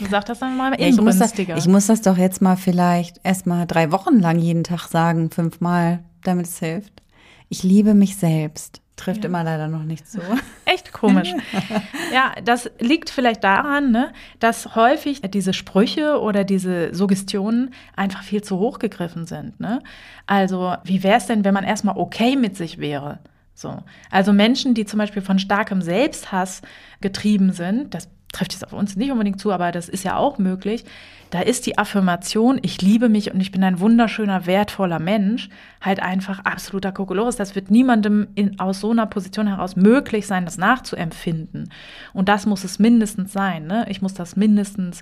[0.09, 3.19] Sag das dann mal ja, ich, muss das, ich muss das doch jetzt mal vielleicht
[3.23, 7.01] erst mal drei Wochen lang jeden Tag sagen, fünfmal, damit es hilft.
[7.49, 8.81] Ich liebe mich selbst.
[8.95, 9.29] Trifft ja.
[9.29, 10.19] immer leider noch nicht so.
[10.65, 11.31] Echt komisch.
[12.13, 18.41] ja, das liegt vielleicht daran, ne, dass häufig diese Sprüche oder diese Suggestionen einfach viel
[18.41, 19.59] zu hoch gegriffen sind.
[19.59, 19.83] Ne?
[20.25, 23.19] Also, wie wäre es denn, wenn man erstmal okay mit sich wäre?
[23.57, 23.81] So.
[24.11, 26.61] Also Menschen, die zum Beispiel von starkem Selbsthass
[27.01, 30.37] getrieben sind, das trifft jetzt auf uns nicht unbedingt zu, aber das ist ja auch
[30.37, 30.85] möglich.
[31.31, 35.49] Da ist die Affirmation, ich liebe mich und ich bin ein wunderschöner, wertvoller Mensch,
[35.81, 37.35] halt einfach absoluter Kokolores.
[37.35, 41.73] Das wird niemandem in, aus so einer Position heraus möglich sein, das nachzuempfinden.
[42.13, 43.65] Und das muss es mindestens sein.
[43.65, 43.87] Ne?
[43.89, 45.01] Ich muss das mindestens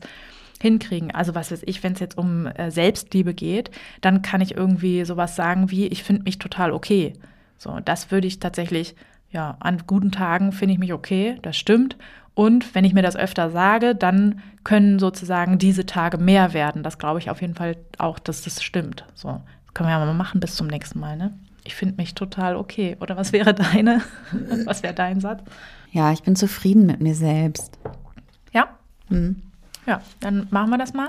[0.62, 1.12] hinkriegen.
[1.13, 5.04] Also was weiß ich, wenn es jetzt um äh, Selbstliebe geht, dann kann ich irgendwie
[5.04, 7.12] sowas sagen wie, ich finde mich total okay.
[7.58, 8.96] So, das würde ich tatsächlich,
[9.32, 11.98] ja, an guten Tagen finde ich mich okay, das stimmt.
[12.34, 16.84] Und wenn ich mir das öfter sage, dann können sozusagen diese Tage mehr werden.
[16.84, 19.06] Das glaube ich auf jeden Fall auch, dass das stimmt.
[19.13, 21.34] So, das können wir ja mal machen bis zum nächsten Mal, ne?
[21.63, 22.96] Ich finde mich total okay.
[23.00, 24.02] Oder was wäre deine?
[24.65, 25.44] was wäre dein Satz?
[25.91, 27.80] Ja, ich bin zufrieden mit mir selbst.
[28.52, 28.68] Ja?
[29.10, 29.41] Mhm.
[29.88, 31.08] Ja, dann machen wir das mal.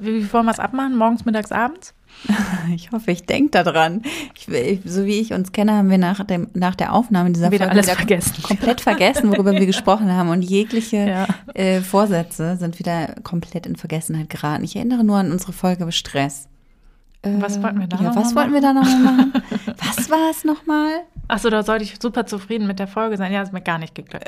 [0.00, 0.96] Wie, wie wollen wir es abmachen?
[0.96, 1.94] Morgens, mittags, abends?
[2.74, 4.02] Ich hoffe, ich denke daran.
[4.34, 4.46] Ich,
[4.84, 7.80] so wie ich uns kenne, haben wir nach, dem, nach der Aufnahme dieser wieder Folge
[7.80, 8.42] alles vergessen.
[8.42, 10.28] komplett vergessen, worüber wir gesprochen haben.
[10.28, 11.26] Und jegliche ja.
[11.54, 14.62] äh, Vorsätze sind wieder komplett in Vergessenheit geraten.
[14.62, 16.48] Ich erinnere nur an unsere Folge über Stress.
[17.22, 19.32] Was wollten wir da ja, was wollten wir da nochmal machen?
[19.76, 21.02] was war es nochmal?
[21.28, 23.30] Achso, da sollte ich super zufrieden mit der Folge sein.
[23.30, 24.26] Ja, ist mir gar nicht geglückt.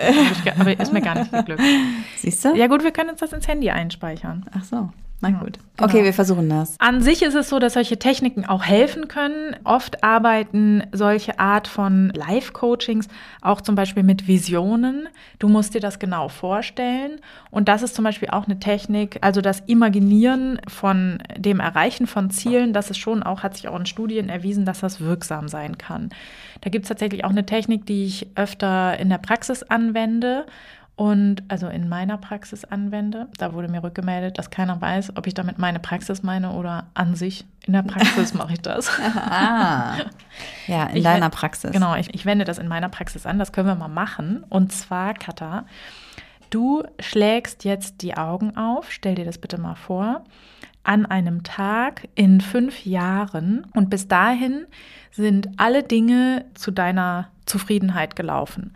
[0.58, 1.62] Aber ist mir gar nicht geglückt.
[2.18, 2.54] Siehst du?
[2.54, 4.44] Ja gut, wir können uns das ins Handy einspeichern.
[4.52, 4.90] Ach so.
[5.22, 5.58] Na gut.
[5.76, 5.88] Genau.
[5.88, 6.74] Okay, wir versuchen das.
[6.80, 9.54] An sich ist es so, dass solche Techniken auch helfen können.
[9.62, 13.06] Oft arbeiten solche Art von Live-Coachings
[13.40, 15.08] auch zum Beispiel mit Visionen.
[15.38, 17.20] Du musst dir das genau vorstellen.
[17.52, 22.30] Und das ist zum Beispiel auch eine Technik, also das Imaginieren von dem Erreichen von
[22.30, 25.78] Zielen, das ist schon auch, hat sich auch in Studien erwiesen, dass das wirksam sein
[25.78, 26.10] kann.
[26.62, 30.46] Da gibt es tatsächlich auch eine Technik, die ich öfter in der Praxis anwende
[30.94, 33.28] und also in meiner Praxis anwende.
[33.38, 37.14] Da wurde mir rückgemeldet, dass keiner weiß, ob ich damit meine Praxis meine oder an
[37.14, 38.90] sich in der Praxis mache ich das.
[39.00, 39.96] ah.
[40.66, 41.72] Ja, in ich deiner Praxis.
[41.72, 43.38] Genau, ich, ich wende das in meiner Praxis an.
[43.38, 44.44] Das können wir mal machen.
[44.50, 45.64] Und zwar, Katha,
[46.50, 48.92] du schlägst jetzt die Augen auf.
[48.92, 50.24] Stell dir das bitte mal vor.
[50.84, 53.66] An einem Tag in fünf Jahren.
[53.72, 54.66] Und bis dahin
[55.10, 58.74] sind alle Dinge zu deiner Zufriedenheit gelaufen.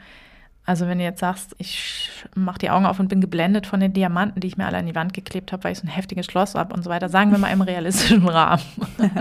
[0.66, 3.92] Also wenn du jetzt sagst, ich mache die Augen auf und bin geblendet von den
[3.92, 6.26] Diamanten, die ich mir alle an die Wand geklebt habe, weil ich so ein heftiges
[6.26, 8.62] Schloss habe und so weiter, sagen wir mal im realistischen Rahmen.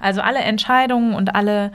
[0.00, 1.72] also alle Entscheidungen und alle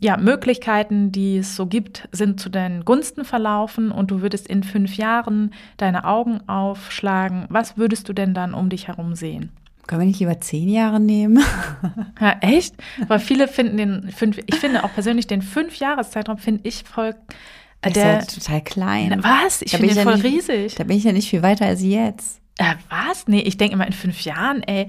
[0.00, 4.64] ja, Möglichkeiten, die es so gibt, sind zu deinen Gunsten verlaufen und du würdest in
[4.64, 7.44] fünf Jahren deine Augen aufschlagen.
[7.50, 9.50] Was würdest du denn dann um dich herum sehen?
[9.86, 11.44] Können wir nicht lieber zehn Jahre nehmen?
[12.20, 12.76] Ja, echt?
[13.08, 17.16] Weil viele finden den fünf, ich finde auch persönlich den fünf Jahreszeitraum finde ich voll
[17.90, 19.22] der, ist ja total klein.
[19.22, 19.62] Was?
[19.62, 20.74] Ich finde den ja voll nicht, riesig.
[20.76, 22.40] Da bin ich ja nicht viel weiter als jetzt.
[22.58, 23.26] Äh, was?
[23.28, 24.86] Nee, ich denke immer in fünf Jahren, ey,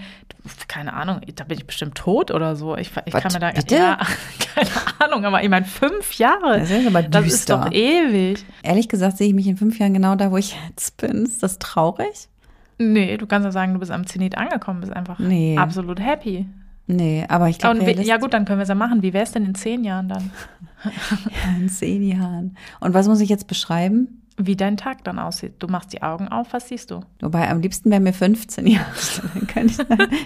[0.68, 2.76] keine Ahnung, da bin ich bestimmt tot oder so.
[2.76, 3.76] Ich, ich kann mir da bitte?
[3.76, 3.98] Ja,
[4.56, 6.60] keine Ahnung, aber ich meine, fünf Jahre.
[6.60, 7.22] Das ist aber düster.
[7.22, 8.44] Das ist doch ewig.
[8.62, 11.24] Ehrlich gesagt sehe ich mich in fünf Jahren genau da, wo ich jetzt bin.
[11.24, 12.28] Ist das traurig?
[12.78, 15.58] Nee, du kannst ja sagen, du bist am Zenit angekommen, bist einfach nee.
[15.58, 16.46] absolut happy.
[16.88, 17.90] Nee, aber ich glaube.
[18.02, 19.02] Ja, gut, dann können wir es ja machen.
[19.02, 20.32] Wie wäre es denn in zehn Jahren dann?
[20.84, 22.58] Ja, in zehn Jahren.
[22.80, 24.20] Und was muss ich jetzt beschreiben?
[24.38, 25.54] Wie dein Tag dann aussieht.
[25.60, 27.02] Du machst die Augen auf, was siehst du?
[27.22, 28.86] Wobei am liebsten wären mir 15 Jahre.
[29.36, 29.78] Dann kann ich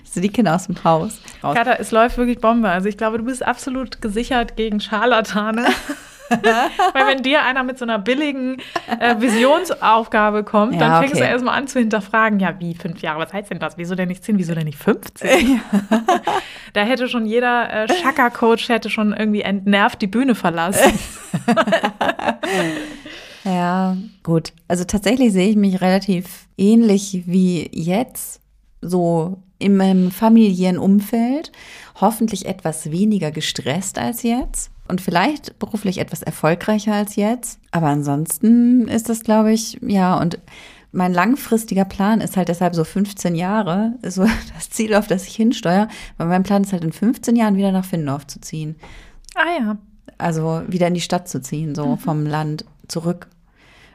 [0.05, 1.19] so die Kinder aus dem Haus.
[1.43, 1.55] Raus.
[1.55, 2.69] Kata, es läuft wirklich Bombe.
[2.69, 5.67] Also ich glaube, du bist absolut gesichert gegen Scharlatane.
[6.93, 8.57] Weil wenn dir einer mit so einer billigen
[8.99, 11.25] äh, Visionsaufgabe kommt, ja, dann fängst okay.
[11.25, 13.77] du erstmal an zu hinterfragen, ja, wie fünf Jahre, was heißt denn das?
[13.77, 15.61] Wieso denn nicht zehn, wieso denn nicht 15?
[16.73, 20.97] da hätte schon jeder äh, Chakra-Coach hätte schon irgendwie entnervt die Bühne verlassen.
[23.43, 24.53] ja, gut.
[24.67, 28.41] Also tatsächlich sehe ich mich relativ ähnlich wie jetzt,
[28.81, 31.51] so in meinem familiären Umfeld,
[31.99, 37.59] hoffentlich etwas weniger gestresst als jetzt und vielleicht beruflich etwas erfolgreicher als jetzt.
[37.71, 40.39] Aber ansonsten ist das, glaube ich, ja, und
[40.91, 45.27] mein langfristiger Plan ist halt deshalb so 15 Jahre, ist so das Ziel, auf das
[45.27, 45.87] ich hinsteuere.
[46.17, 48.75] Weil mein Plan ist halt in 15 Jahren wieder nach Finnendorf zu ziehen.
[49.35, 49.77] Ah ja.
[50.17, 51.97] Also wieder in die Stadt zu ziehen, so mhm.
[51.99, 53.27] vom Land zurück.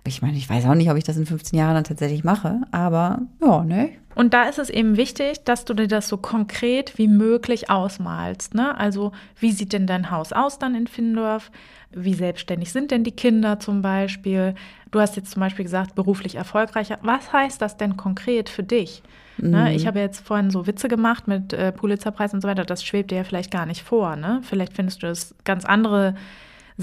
[0.05, 2.61] Ich meine, ich weiß auch nicht, ob ich das in 15 Jahren dann tatsächlich mache,
[2.72, 3.90] aber ja, ne?
[4.14, 8.55] Und da ist es eben wichtig, dass du dir das so konkret wie möglich ausmalst.
[8.55, 8.77] Ne?
[8.79, 11.51] Also, wie sieht denn dein Haus aus dann in Findorf?
[11.90, 14.55] Wie selbstständig sind denn die Kinder zum Beispiel?
[14.90, 16.98] Du hast jetzt zum Beispiel gesagt, beruflich erfolgreicher.
[17.03, 19.03] Was heißt das denn konkret für dich?
[19.38, 19.48] Ne?
[19.48, 19.53] Mhm.
[19.53, 19.75] Ne?
[19.75, 22.64] Ich habe jetzt vorhin so Witze gemacht mit äh, Pulitzerpreis und so weiter.
[22.64, 24.16] Das schwebt dir ja vielleicht gar nicht vor.
[24.16, 24.40] Ne?
[24.42, 26.14] Vielleicht findest du das ganz andere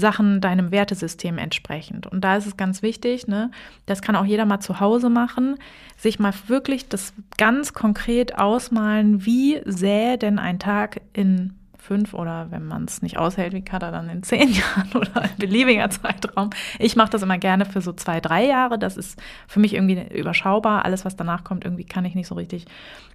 [0.00, 2.06] Sachen deinem Wertesystem entsprechend.
[2.06, 3.50] Und da ist es ganz wichtig, ne,
[3.86, 5.56] das kann auch jeder mal zu Hause machen,
[5.96, 12.50] sich mal wirklich das ganz konkret ausmalen, wie sähe denn ein Tag in fünf oder
[12.50, 16.50] wenn man es nicht aushält wie Kader, dann in zehn Jahren oder ein beliebiger Zeitraum.
[16.78, 18.78] Ich mache das immer gerne für so zwei, drei Jahre.
[18.78, 20.84] Das ist für mich irgendwie überschaubar.
[20.84, 22.66] Alles, was danach kommt, irgendwie kann ich nicht so richtig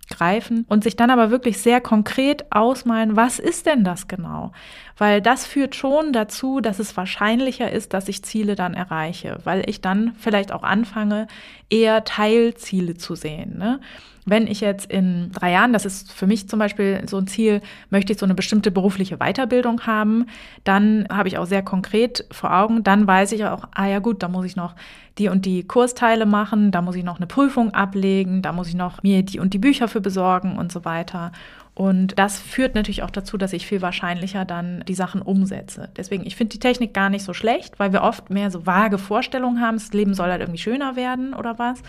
[0.10, 0.66] greifen.
[0.68, 4.52] Und sich dann aber wirklich sehr konkret ausmalen, was ist denn das genau?
[4.98, 9.68] Weil das führt schon dazu, dass es wahrscheinlicher ist, dass ich Ziele dann erreiche, weil
[9.70, 11.28] ich dann vielleicht auch anfange,
[11.70, 13.58] eher Teilziele zu sehen.
[13.58, 13.80] Ne?
[14.26, 17.62] Wenn ich jetzt in drei Jahren, das ist für mich zum Beispiel so ein Ziel,
[17.90, 20.26] möchte ich so eine bestimmte berufliche Weiterbildung haben,
[20.64, 24.24] dann habe ich auch sehr konkret vor Augen, dann weiß ich auch, ah ja gut,
[24.24, 24.76] da muss ich noch
[25.20, 28.76] die und die Kursteile machen, da muss ich noch eine Prüfung ablegen, da muss ich
[28.76, 31.32] noch mir die und die Bücher für besorgen und so weiter.
[31.76, 35.90] Und das führt natürlich auch dazu, dass ich viel wahrscheinlicher dann die Sachen umsetze.
[35.98, 38.98] Deswegen, ich finde die Technik gar nicht so schlecht, weil wir oft mehr so vage
[38.98, 41.82] Vorstellungen haben, das Leben soll halt irgendwie schöner werden oder was.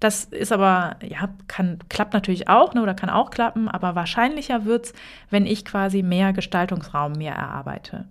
[0.00, 4.64] Das ist aber, ja, kann, klappt natürlich auch, ne, oder kann auch klappen, aber wahrscheinlicher
[4.64, 4.92] wird es,
[5.30, 8.06] wenn ich quasi mehr Gestaltungsraum mir erarbeite.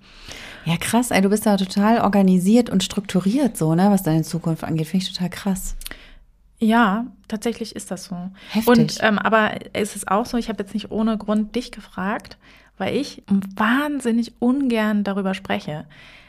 [0.66, 4.66] Ja, krass, ey, du bist da total organisiert und strukturiert so, ne, was deine Zukunft
[4.66, 4.88] angeht.
[4.88, 5.78] Finde ich total krass.
[6.60, 8.18] Ja, tatsächlich ist das so.
[8.50, 8.68] Heftig.
[8.68, 12.38] Und ähm, aber es ist auch so, ich habe jetzt nicht ohne Grund dich gefragt,
[12.78, 13.24] weil ich
[13.56, 15.86] wahnsinnig ungern darüber spreche.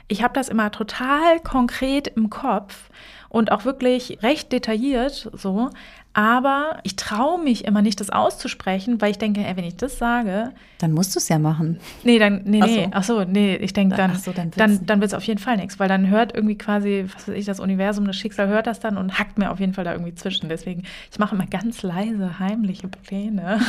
[0.06, 2.90] Ich habe das immer total konkret im Kopf
[3.28, 5.70] und auch wirklich recht detailliert so.
[6.14, 9.98] Aber ich traue mich immer nicht, das auszusprechen, weil ich denke, ey, wenn ich das
[9.98, 10.50] sage.
[10.78, 11.78] Dann musst du es ja machen.
[12.02, 12.88] Nee, dann, nee, nee.
[12.90, 15.58] Ach so, nee, ich denke, dann, so, dann, dann, dann wird es auf jeden Fall
[15.58, 18.80] nichts, weil dann hört irgendwie quasi, was weiß ich, das Universum, das Schicksal hört das
[18.80, 20.48] dann und hackt mir auf jeden Fall da irgendwie zwischen.
[20.48, 23.60] Deswegen, ich mache immer ganz leise, heimliche Pläne.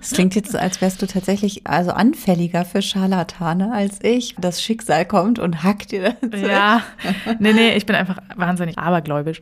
[0.00, 4.36] Es klingt jetzt, als wärst du tatsächlich also anfälliger für Scharlatane als ich.
[4.38, 6.40] Das Schicksal kommt und hackt dir das.
[6.40, 6.82] Ja,
[7.40, 9.40] nee, nee, ich bin einfach wahnsinnig abergläubisch.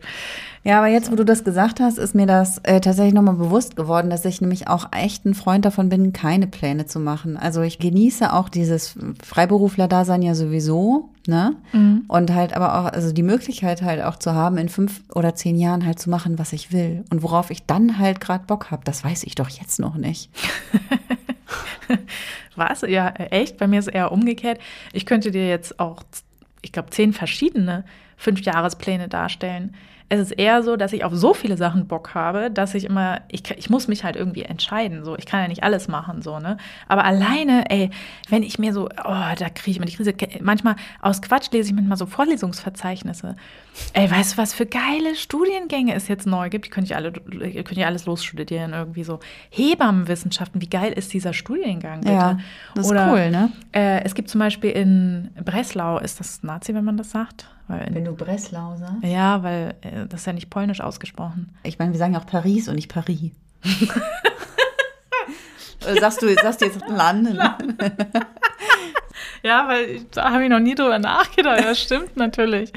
[0.64, 3.76] Ja, aber jetzt, wo du das gesagt hast, ist mir das äh, tatsächlich nochmal bewusst
[3.76, 7.36] geworden, dass ich nämlich auch echt ein Freund davon bin, keine Pläne zu machen.
[7.36, 11.56] Also ich genieße auch dieses Freiberufler-Dasein ja sowieso, ne?
[11.72, 12.04] Mhm.
[12.08, 15.56] Und halt aber auch, also die Möglichkeit halt auch zu haben, in fünf oder zehn
[15.56, 17.04] Jahren halt zu machen, was ich will.
[17.10, 20.30] Und worauf ich dann halt gerade Bock habe, das weiß ich doch jetzt noch nicht.
[22.56, 22.82] Was?
[22.82, 23.56] Ja, echt?
[23.56, 24.60] Bei mir ist es eher umgekehrt.
[24.92, 26.02] Ich könnte dir jetzt auch,
[26.60, 27.84] ich glaube, zehn verschiedene
[28.18, 29.74] Fünfjahrespläne darstellen
[30.10, 33.20] es ist eher so, dass ich auf so viele Sachen Bock habe, dass ich immer,
[33.28, 35.04] ich, ich muss mich halt irgendwie entscheiden.
[35.04, 36.56] So, ich kann ja nicht alles machen, so, ne?
[36.88, 37.90] Aber alleine, ey,
[38.30, 40.14] wenn ich mir so, oh, da kriege ich immer die Krise.
[40.40, 43.36] Manchmal aus Quatsch lese ich manchmal so Vorlesungsverzeichnisse.
[43.92, 46.66] Ey, weißt du, was für geile Studiengänge es jetzt neu gibt?
[46.66, 49.20] Die könnt ihr alle, könnt ihr alles losstudieren, irgendwie so.
[49.50, 52.12] Hebammenwissenschaften, wie geil ist dieser Studiengang, bitte?
[52.12, 52.38] Ja,
[52.74, 53.52] das ist Oder, cool, ne?
[53.72, 57.48] Äh, es gibt zum Beispiel in Breslau, ist das Nazi, wenn man das sagt?
[57.68, 59.02] In, wenn du Breslau sagst?
[59.02, 61.54] Ja, weil äh, das ist ja nicht polnisch ausgesprochen.
[61.62, 63.30] Ich meine, wir sagen ja auch Paris und nicht Paris.
[66.00, 67.38] sagst du, sagst du jetzt Landen?
[69.42, 71.64] Ja, weil da habe ich noch nie drüber nachgedacht.
[71.64, 72.72] Das stimmt natürlich.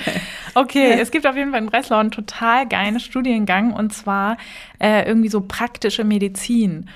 [0.54, 4.38] Okay, es gibt auf jeden Fall in Breslau einen total geilen Studiengang und zwar
[4.80, 6.90] äh, irgendwie so praktische Medizin.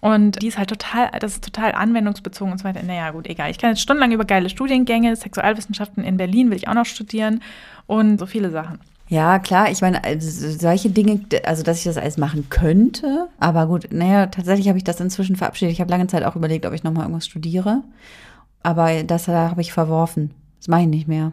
[0.00, 2.82] Und die ist halt total, das ist total anwendungsbezogen und so weiter.
[2.82, 3.50] Naja, gut, egal.
[3.50, 7.42] Ich kann jetzt stundenlang über geile Studiengänge, Sexualwissenschaften in Berlin will ich auch noch studieren
[7.86, 8.78] und so viele Sachen.
[9.08, 13.66] Ja, klar, ich meine, also solche Dinge, also dass ich das alles machen könnte, aber
[13.66, 15.72] gut, naja, tatsächlich habe ich das inzwischen verabschiedet.
[15.72, 17.82] Ich habe lange Zeit auch überlegt, ob ich nochmal irgendwas studiere,
[18.62, 20.34] aber das habe ich verworfen.
[20.58, 21.32] Das mache ich nicht mehr.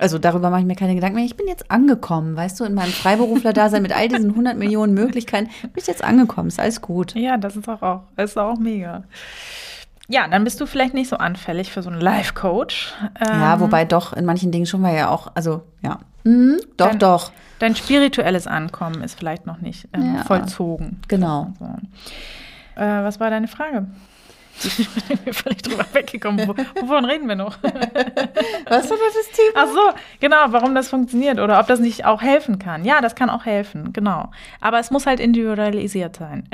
[0.00, 1.24] Also darüber mache ich mir keine Gedanken mehr.
[1.24, 5.48] Ich bin jetzt angekommen, weißt du, in meinem Freiberufler-Dasein mit all diesen 100 Millionen Möglichkeiten
[5.62, 6.48] bin ich jetzt angekommen.
[6.48, 7.14] Ist alles gut.
[7.14, 9.04] Ja, das ist auch, auch, ist auch mega.
[10.08, 12.94] Ja, dann bist du vielleicht nicht so anfällig für so einen Life-Coach.
[13.20, 16.88] Ähm, ja, wobei doch in manchen Dingen schon mal ja auch, also ja, mhm, doch,
[16.88, 17.32] dein, doch.
[17.60, 21.00] Dein spirituelles Ankommen ist vielleicht noch nicht ähm, ja, vollzogen.
[21.08, 21.52] Genau.
[21.58, 21.64] So.
[22.82, 23.86] Äh, was war deine Frage?
[25.08, 26.48] Ich bin völlig drüber weggekommen.
[26.48, 27.56] Wovon reden wir noch?
[27.62, 29.54] Was war das Thema?
[29.54, 32.84] Ach so, genau, warum das funktioniert oder ob das nicht auch helfen kann.
[32.84, 34.30] Ja, das kann auch helfen, genau.
[34.60, 36.48] Aber es muss halt individualisiert sein.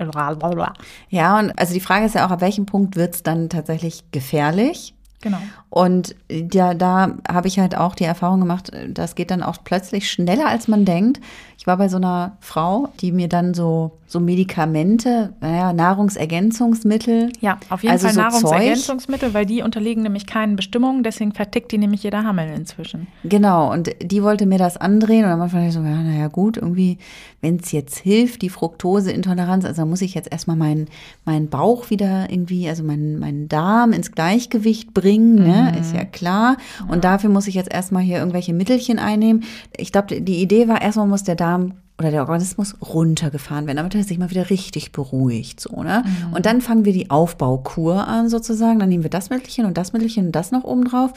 [1.08, 4.10] Ja, und also die Frage ist ja auch, ab welchem Punkt wird es dann tatsächlich
[4.10, 4.94] gefährlich?
[5.22, 5.38] Genau.
[5.70, 10.10] Und ja, da habe ich halt auch die Erfahrung gemacht, das geht dann auch plötzlich
[10.10, 11.20] schneller, als man denkt.
[11.58, 17.32] Ich war bei so einer Frau, die mir dann so, so Medikamente, naja, Nahrungsergänzungsmittel.
[17.40, 19.34] Ja, auf jeden also Fall so Nahrungsergänzungsmittel, Zeug.
[19.34, 23.06] weil die unterliegen nämlich keinen Bestimmungen, deswegen vertickt die nämlich jeder Hammel inzwischen.
[23.24, 26.56] Genau, und die wollte mir das andrehen und dann fand ich so, ja, naja, gut,
[26.56, 26.96] irgendwie,
[27.42, 30.88] wenn es jetzt hilft, die Fructoseintoleranz, also muss ich jetzt erstmal meinen,
[31.26, 35.59] meinen Bauch wieder irgendwie, also meinen, meinen Darm ins Gleichgewicht bringen, ne?
[35.62, 35.78] Mhm.
[35.78, 36.56] ist ja klar.
[36.88, 39.44] Und dafür muss ich jetzt erstmal hier irgendwelche Mittelchen einnehmen.
[39.76, 43.94] Ich glaube, die Idee war, erstmal muss der Darm oder der Organismus runtergefahren werden, damit
[43.94, 45.60] er sich mal wieder richtig beruhigt.
[45.60, 46.02] So, ne?
[46.04, 46.32] Mhm.
[46.32, 48.78] Und dann fangen wir die Aufbaukur an, sozusagen.
[48.78, 51.12] Dann nehmen wir das Mittelchen und das Mittelchen und das noch oben drauf.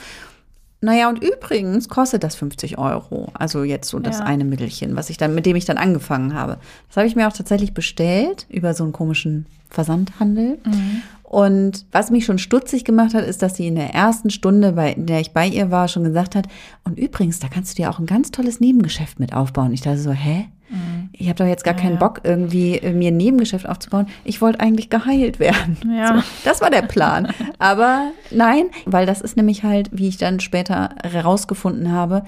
[0.83, 3.29] Naja, und übrigens kostet das 50 Euro.
[3.33, 4.25] Also jetzt so das ja.
[4.25, 6.57] eine Mittelchen, was ich dann, mit dem ich dann angefangen habe.
[6.89, 10.59] Das habe ich mir auch tatsächlich bestellt über so einen komischen Versandhandel.
[10.65, 11.01] Mhm.
[11.33, 14.91] Und was mich schon stutzig gemacht hat, ist, dass sie in der ersten Stunde, bei
[14.91, 16.45] in der ich bei ihr war, schon gesagt hat,
[16.83, 19.73] und übrigens, da kannst du dir auch ein ganz tolles Nebengeschäft mit aufbauen.
[19.73, 20.45] Ich dachte so, hä?
[20.69, 21.09] Mhm.
[21.11, 24.05] Ich habe doch jetzt gar ja, keinen Bock, irgendwie äh, mir ein Nebengeschäft aufzubauen.
[24.23, 25.77] Ich wollte eigentlich geheilt werden.
[25.87, 26.17] Ja.
[26.17, 27.33] So, das war der Plan.
[27.57, 32.25] Aber nein, weil das ist nämlich halt, wie ich dann später herausgefunden habe,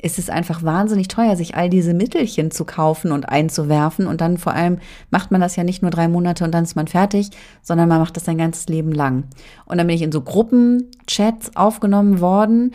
[0.00, 4.06] ist es einfach wahnsinnig teuer, sich all diese Mittelchen zu kaufen und einzuwerfen.
[4.06, 4.78] Und dann vor allem
[5.10, 7.30] macht man das ja nicht nur drei Monate und dann ist man fertig,
[7.62, 9.24] sondern man macht das sein ganzes Leben lang.
[9.64, 12.74] Und dann bin ich in so Gruppenchats aufgenommen worden.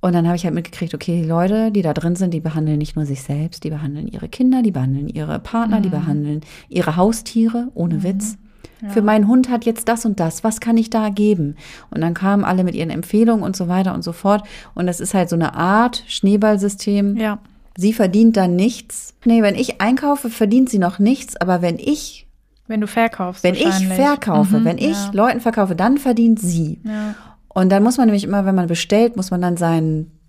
[0.00, 2.78] Und dann habe ich halt mitgekriegt, okay, die Leute, die da drin sind, die behandeln
[2.78, 5.82] nicht nur sich selbst, die behandeln ihre Kinder, die behandeln ihre Partner, mhm.
[5.82, 8.02] die behandeln ihre Haustiere, ohne mhm.
[8.04, 8.38] Witz.
[8.88, 10.42] Für meinen Hund hat jetzt das und das.
[10.42, 11.56] Was kann ich da geben?
[11.90, 14.42] Und dann kamen alle mit ihren Empfehlungen und so weiter und so fort.
[14.74, 17.16] Und das ist halt so eine Art Schneeballsystem.
[17.16, 17.38] Ja.
[17.76, 19.14] Sie verdient dann nichts.
[19.24, 21.36] Nee, wenn ich einkaufe, verdient sie noch nichts.
[21.36, 22.26] Aber wenn ich
[22.66, 23.42] wenn du verkaufst.
[23.42, 25.10] Wenn ich verkaufe, mhm, wenn ich ja.
[25.12, 26.80] Leuten verkaufe, dann verdient sie.
[26.84, 27.16] Ja.
[27.48, 30.19] Und dann muss man nämlich immer, wenn man bestellt, muss man dann seinen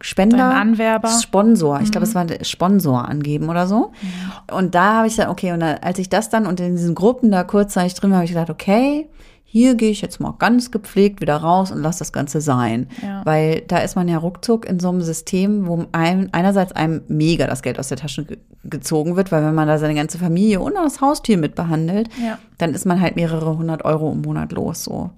[0.00, 1.08] Spender, Anwerber.
[1.08, 1.80] Sponsor.
[1.80, 2.30] Ich glaube, es mhm.
[2.30, 3.92] war Sponsor angeben oder so.
[4.00, 4.56] Mhm.
[4.56, 6.94] Und da habe ich dann, okay, und dann, als ich das dann und in diesen
[6.94, 9.08] Gruppen da kurzzeitig drin war, habe ich gedacht, okay,
[9.50, 12.86] hier gehe ich jetzt mal ganz gepflegt wieder raus und lass das Ganze sein.
[13.02, 13.22] Ja.
[13.24, 17.46] Weil da ist man ja ruckzuck in so einem System, wo einem, einerseits einem mega
[17.46, 20.60] das Geld aus der Tasche ge gezogen wird, weil wenn man da seine ganze Familie
[20.60, 22.38] und das Haustier mit behandelt, ja.
[22.58, 25.10] dann ist man halt mehrere hundert Euro im Monat los, so.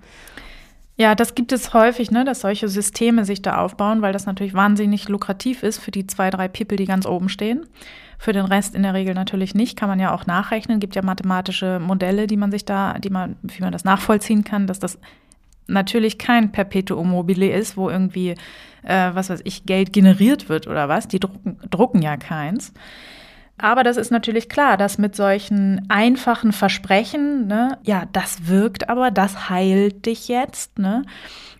[1.00, 4.52] Ja, das gibt es häufig, ne, dass solche Systeme sich da aufbauen, weil das natürlich
[4.52, 7.64] wahnsinnig lukrativ ist für die zwei, drei People, die ganz oben stehen.
[8.18, 10.78] Für den Rest in der Regel natürlich nicht, kann man ja auch nachrechnen.
[10.78, 14.66] Gibt ja mathematische Modelle, die man sich da, die man, wie man das nachvollziehen kann,
[14.66, 14.98] dass das
[15.68, 18.34] natürlich kein Perpetuum mobile ist, wo irgendwie,
[18.82, 21.08] äh, was weiß ich, Geld generiert wird oder was.
[21.08, 22.74] Die drucken, drucken ja keins.
[23.60, 29.10] Aber das ist natürlich klar, dass mit solchen einfachen Versprechen, ne, ja, das wirkt aber,
[29.10, 31.02] das heilt dich jetzt, ne,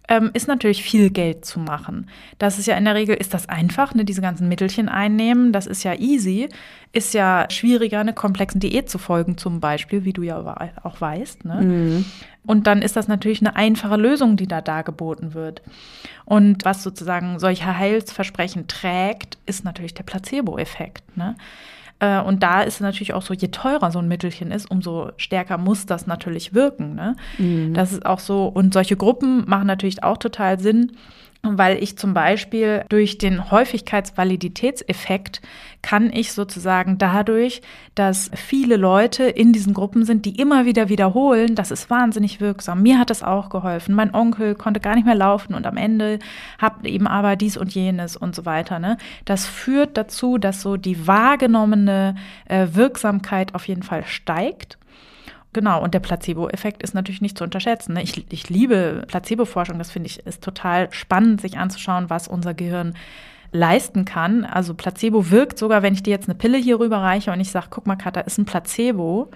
[0.08, 2.10] ähm, ist natürlich viel Geld zu machen.
[2.38, 5.66] Das ist ja in der Regel, ist das einfach, ne, diese ganzen Mittelchen einnehmen, das
[5.66, 6.48] ist ja easy,
[6.92, 10.38] ist ja schwieriger, eine komplexen Diät zu folgen zum Beispiel, wie du ja
[10.82, 11.44] auch weißt.
[11.44, 11.60] Ne?
[11.62, 12.04] Mhm.
[12.44, 15.62] Und dann ist das natürlich eine einfache Lösung, die da dargeboten wird.
[16.24, 21.16] Und was sozusagen solche Heilsversprechen trägt, ist natürlich der Placebo-Effekt.
[21.16, 21.36] Ne?
[22.00, 25.12] Äh, und da ist es natürlich auch so, je teurer so ein Mittelchen ist, umso
[25.16, 26.94] stärker muss das natürlich wirken.
[26.94, 27.16] Ne?
[27.38, 27.74] Mhm.
[27.74, 30.92] Das ist auch so, und solche Gruppen machen natürlich auch total Sinn
[31.42, 35.40] weil ich zum Beispiel durch den Häufigkeitsvaliditätseffekt
[35.82, 37.62] kann ich sozusagen dadurch,
[37.94, 42.82] dass viele Leute in diesen Gruppen sind, die immer wieder wiederholen, das ist wahnsinnig wirksam.
[42.82, 43.94] Mir hat das auch geholfen.
[43.94, 46.18] Mein Onkel konnte gar nicht mehr laufen und am Ende
[46.58, 48.78] hat eben aber dies und jenes und so weiter.
[48.78, 48.98] Ne?
[49.24, 54.76] Das führt dazu, dass so die wahrgenommene äh, Wirksamkeit auf jeden Fall steigt.
[55.52, 57.94] Genau, und der Placebo-Effekt ist natürlich nicht zu unterschätzen.
[57.94, 58.02] Ne?
[58.02, 62.94] Ich, ich liebe Placebo-Forschung, das finde ich ist total spannend, sich anzuschauen, was unser Gehirn
[63.52, 64.44] leisten kann.
[64.44, 67.66] Also Placebo wirkt sogar, wenn ich dir jetzt eine Pille hier rüberreiche und ich sage,
[67.70, 69.30] guck mal, Katha, ist ein Placebo.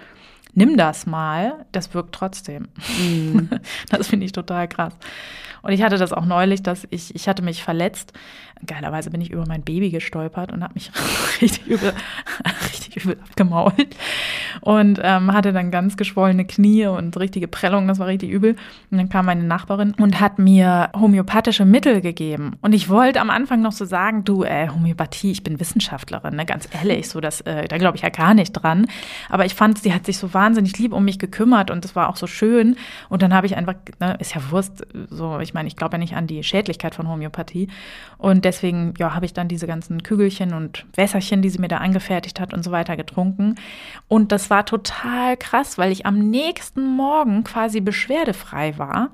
[0.57, 2.69] Nimm das mal, das wirkt trotzdem.
[3.01, 3.49] Mm.
[3.91, 4.97] Das finde ich total krass.
[5.63, 8.13] Und ich hatte das auch neulich, dass ich, ich hatte mich verletzt.
[8.67, 10.91] Geilerweise bin ich über mein Baby gestolpert und habe mich
[11.43, 11.93] richtig übel,
[12.65, 13.97] richtig übel abgemault.
[14.61, 18.57] und ähm, hatte dann ganz geschwollene Knie und richtige Prellungen, das war richtig übel.
[18.91, 22.57] Und dann kam meine Nachbarin und hat mir homöopathische Mittel gegeben.
[22.63, 26.47] Und ich wollte am Anfang noch so sagen, du, äh, Homöopathie, ich bin Wissenschaftlerin, ne?
[26.47, 28.87] ganz ehrlich, so das, äh, da glaube ich ja gar nicht dran.
[29.29, 32.09] Aber ich fand, sie hat sich so wahnsinnig lieb um mich gekümmert und das war
[32.09, 32.77] auch so schön.
[33.09, 35.99] Und dann habe ich einfach, ne, ist ja Wurst, so, ich meine, ich glaube ja
[35.99, 37.69] nicht an die Schädlichkeit von Homöopathie.
[38.19, 41.79] Und deswegen, ja, habe ich dann diese ganzen Kügelchen und Wässerchen, die sie mir da
[41.79, 43.57] angefertigt hat und so weiter getrunken.
[44.09, 49.11] Und das war total krass, weil ich am nächsten Morgen quasi beschwerdefrei war.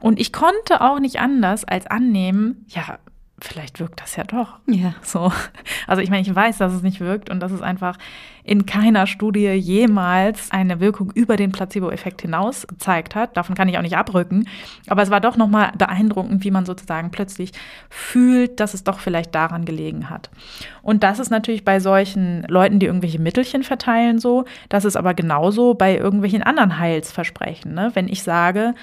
[0.00, 2.98] Und ich konnte auch nicht anders als annehmen, ja,
[3.40, 4.58] vielleicht wirkt das ja doch.
[4.66, 4.94] Ja.
[5.02, 5.32] So.
[5.86, 7.98] Also ich meine, ich weiß, dass es nicht wirkt und dass es einfach
[8.42, 13.36] in keiner Studie jemals eine Wirkung über den Placebo-Effekt hinaus gezeigt hat.
[13.36, 14.48] Davon kann ich auch nicht abrücken.
[14.86, 17.52] Aber es war doch nochmal beeindruckend, wie man sozusagen plötzlich
[17.90, 20.30] fühlt, dass es doch vielleicht daran gelegen hat.
[20.82, 24.44] Und das ist natürlich bei solchen Leuten, die irgendwelche Mittelchen verteilen, so.
[24.68, 27.74] Das ist aber genauso bei irgendwelchen anderen Heilsversprechen.
[27.74, 27.90] Ne?
[27.94, 28.74] Wenn ich sage,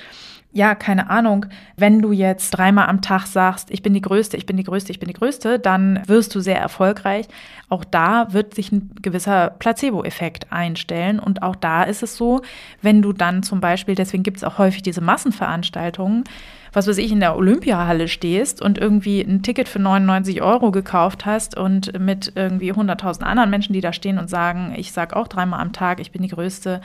[0.56, 1.48] ja, keine Ahnung,
[1.78, 4.92] wenn du jetzt dreimal am Tag sagst, ich bin die Größte, ich bin die Größte,
[4.92, 7.28] ich bin die Größte, dann wirst du sehr erfolgreich.
[7.70, 11.20] Auch da wird sich ein gewisser Placebo-Effekt einstellen.
[11.20, 12.44] Und auch da ist es so,
[12.84, 16.24] wenn du dann zum Beispiel, deswegen gibt es auch häufig diese Massenveranstaltungen,
[16.72, 21.26] was weiß ich, in der Olympiahalle stehst und irgendwie ein Ticket für 99 Euro gekauft
[21.26, 25.28] hast und mit irgendwie 100.000 anderen Menschen, die da stehen und sagen, ich sag auch
[25.28, 26.82] dreimal am Tag, ich bin die Größte,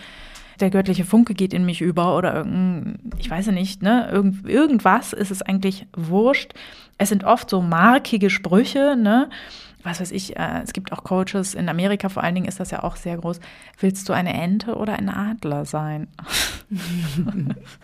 [0.61, 4.49] der göttliche Funke geht in mich über oder irgendein, ich weiß ja nicht, ne, irgend,
[4.49, 6.53] irgendwas ist es eigentlich wurscht.
[6.99, 9.31] Es sind oft so markige Sprüche, ne?
[9.85, 12.73] Was weiß ich, äh, es gibt auch Coaches, in Amerika vor allen Dingen ist das
[12.73, 13.39] ja auch sehr groß.
[13.79, 16.09] Willst du eine Ente oder ein Adler sein?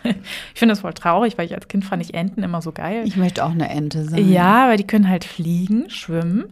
[0.03, 3.03] ich finde das voll traurig, weil ich als Kind fand ich Enten immer so geil.
[3.05, 4.29] Ich möchte auch eine Ente sein.
[4.29, 6.45] Ja, weil die können halt fliegen, schwimmen,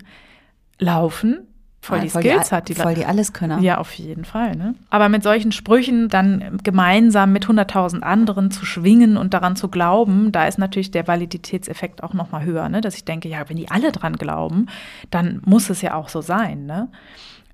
[0.80, 1.48] laufen,
[1.84, 2.70] voll die voll Skills die, hat.
[2.70, 3.60] Die voll die Alleskönner.
[3.60, 4.56] Ja, auf jeden Fall.
[4.56, 4.76] Ne?
[4.90, 10.32] Aber mit solchen Sprüchen dann gemeinsam mit 100.000 anderen zu schwingen und daran zu glauben,
[10.32, 12.70] da ist natürlich der Validitätseffekt auch noch mal höher.
[12.70, 12.82] Ne?
[12.82, 14.68] Dass ich denke, ja, wenn die alle dran glauben,
[15.12, 16.66] dann muss es ja auch so sein.
[16.66, 16.88] Ne?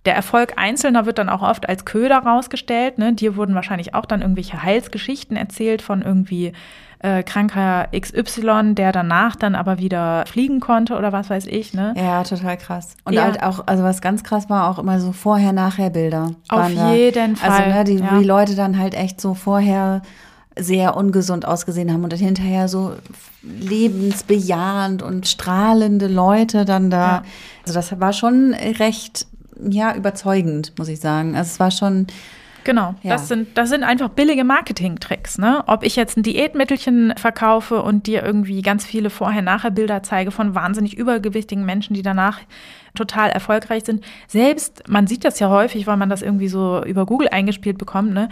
[0.06, 2.98] Der Erfolg Einzelner wird dann auch oft als Köder rausgestellt.
[3.00, 3.14] Ne?
[3.14, 6.54] Dir wurden wahrscheinlich auch dann irgendwelche Heilsgeschichten erzählt von irgendwie
[7.00, 11.94] äh, Kranker XY, der danach dann aber wieder fliegen konnte oder was weiß ich, ne?
[11.98, 12.96] Ja, total krass.
[13.06, 13.24] Und ja.
[13.24, 16.32] halt auch, also was ganz krass war, auch immer so Vorher-Nachher-Bilder.
[16.50, 17.40] Auf jeden da.
[17.40, 17.52] Fall.
[17.52, 18.20] Also, ne, die, ja.
[18.20, 20.02] die Leute dann halt echt so vorher
[20.58, 22.94] sehr ungesund ausgesehen haben und dann hinterher so
[23.44, 26.98] lebensbejahend und strahlende Leute dann da.
[27.08, 27.24] Ja.
[27.62, 29.28] Also das war schon recht,
[29.70, 31.36] ja, überzeugend, muss ich sagen.
[31.36, 32.08] Also es war schon
[32.64, 33.12] Genau, ja.
[33.12, 35.38] das, sind, das sind einfach billige Marketing-Tricks.
[35.38, 35.64] Ne?
[35.68, 40.98] Ob ich jetzt ein Diätmittelchen verkaufe und dir irgendwie ganz viele Vorher-Nachher-Bilder zeige von wahnsinnig
[40.98, 42.40] übergewichtigen Menschen, die danach
[42.96, 44.04] total erfolgreich sind.
[44.28, 48.14] Selbst, man sieht das ja häufig, weil man das irgendwie so über Google eingespielt bekommt,
[48.14, 48.30] ne?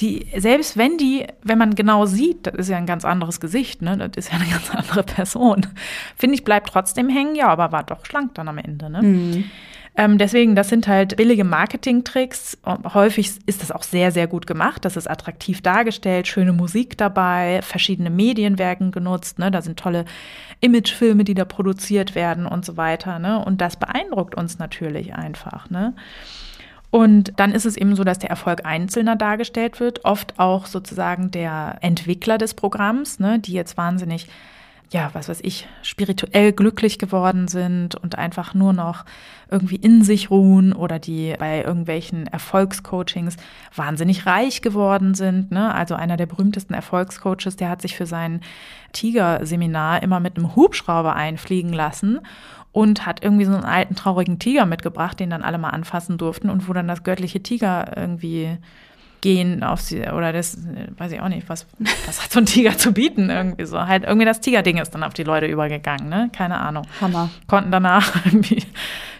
[0.00, 3.82] Die, selbst wenn die, wenn man genau sieht, das ist ja ein ganz anderes Gesicht,
[3.82, 3.96] ne?
[3.96, 5.66] Das ist ja eine ganz andere Person.
[6.16, 9.02] Finde ich, bleibt trotzdem hängen, ja, aber war doch schlank dann am Ende, ne?
[9.02, 9.44] Mhm.
[10.00, 12.56] Ähm, deswegen, das sind halt billige Marketing-Tricks.
[12.94, 14.86] Häufig ist das auch sehr, sehr gut gemacht.
[14.86, 19.38] Das ist attraktiv dargestellt, schöne Musik dabei, verschiedene Medien werden genutzt.
[19.38, 19.50] Ne?
[19.50, 20.06] Da sind tolle
[20.60, 23.18] Imagefilme, die da produziert werden und so weiter.
[23.18, 23.44] Ne?
[23.44, 25.68] Und das beeindruckt uns natürlich einfach.
[25.68, 25.92] Ne?
[26.90, 31.30] Und dann ist es eben so, dass der Erfolg Einzelner dargestellt wird, oft auch sozusagen
[31.30, 34.28] der Entwickler des Programms, ne, die jetzt wahnsinnig
[34.92, 39.04] ja, was weiß ich, spirituell glücklich geworden sind und einfach nur noch
[39.48, 43.36] irgendwie in sich ruhen oder die bei irgendwelchen Erfolgscoachings
[43.74, 45.52] wahnsinnig reich geworden sind.
[45.52, 45.72] Ne?
[45.72, 48.40] Also einer der berühmtesten Erfolgscoaches, der hat sich für sein
[48.92, 52.18] Tigerseminar immer mit einem Hubschrauber einfliegen lassen
[52.72, 56.50] und hat irgendwie so einen alten traurigen Tiger mitgebracht, den dann alle mal anfassen durften
[56.50, 58.58] und wo dann das göttliche Tiger irgendwie
[59.20, 60.58] gehen auf sie oder das
[60.96, 61.66] weiß ich auch nicht, was,
[62.06, 63.86] was hat so ein Tiger zu bieten irgendwie so.
[63.86, 66.30] Halt irgendwie das Tigerding ist dann auf die Leute übergegangen, ne?
[66.32, 66.86] Keine Ahnung.
[67.00, 67.30] Hammer.
[67.46, 68.62] Konnten danach irgendwie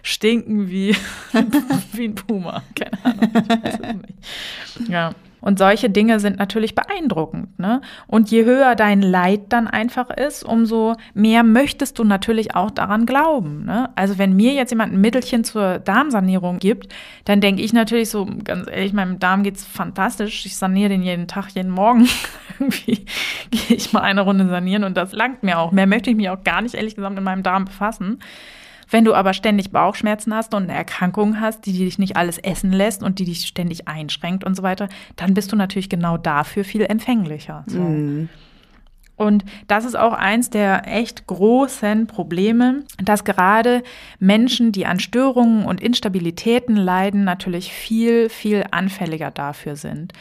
[0.03, 0.97] stinken wie,
[1.93, 2.63] wie ein Puma.
[2.75, 3.31] Keine Ahnung.
[3.35, 4.91] Ich weiß es nicht.
[4.91, 5.13] Ja.
[5.41, 7.59] Und solche Dinge sind natürlich beeindruckend.
[7.59, 7.81] Ne?
[8.07, 13.07] Und je höher dein Leid dann einfach ist, umso mehr möchtest du natürlich auch daran
[13.07, 13.65] glauben.
[13.65, 13.91] Ne?
[13.97, 16.93] Also wenn mir jetzt jemand ein Mittelchen zur Darmsanierung gibt,
[17.25, 20.47] dann denke ich natürlich so, ganz ehrlich, meinem Darm geht's fantastisch.
[20.47, 22.09] Ich saniere den jeden Tag, jeden Morgen.
[22.59, 23.07] Irgendwie
[23.51, 25.73] gehe ich mal eine Runde sanieren und das langt mir auch.
[25.73, 28.19] Mehr möchte ich mich auch gar nicht, ehrlich gesagt, mit meinem Darm befassen.
[28.91, 32.73] Wenn du aber ständig Bauchschmerzen hast und eine Erkrankung hast, die dich nicht alles essen
[32.73, 36.65] lässt und die dich ständig einschränkt und so weiter, dann bist du natürlich genau dafür
[36.65, 37.65] viel empfänglicher.
[37.67, 37.79] So.
[37.79, 38.29] Mm.
[39.21, 43.83] Und das ist auch eins der echt großen Probleme, dass gerade
[44.19, 50.15] Menschen, die an Störungen und Instabilitäten leiden, natürlich viel, viel anfälliger dafür sind.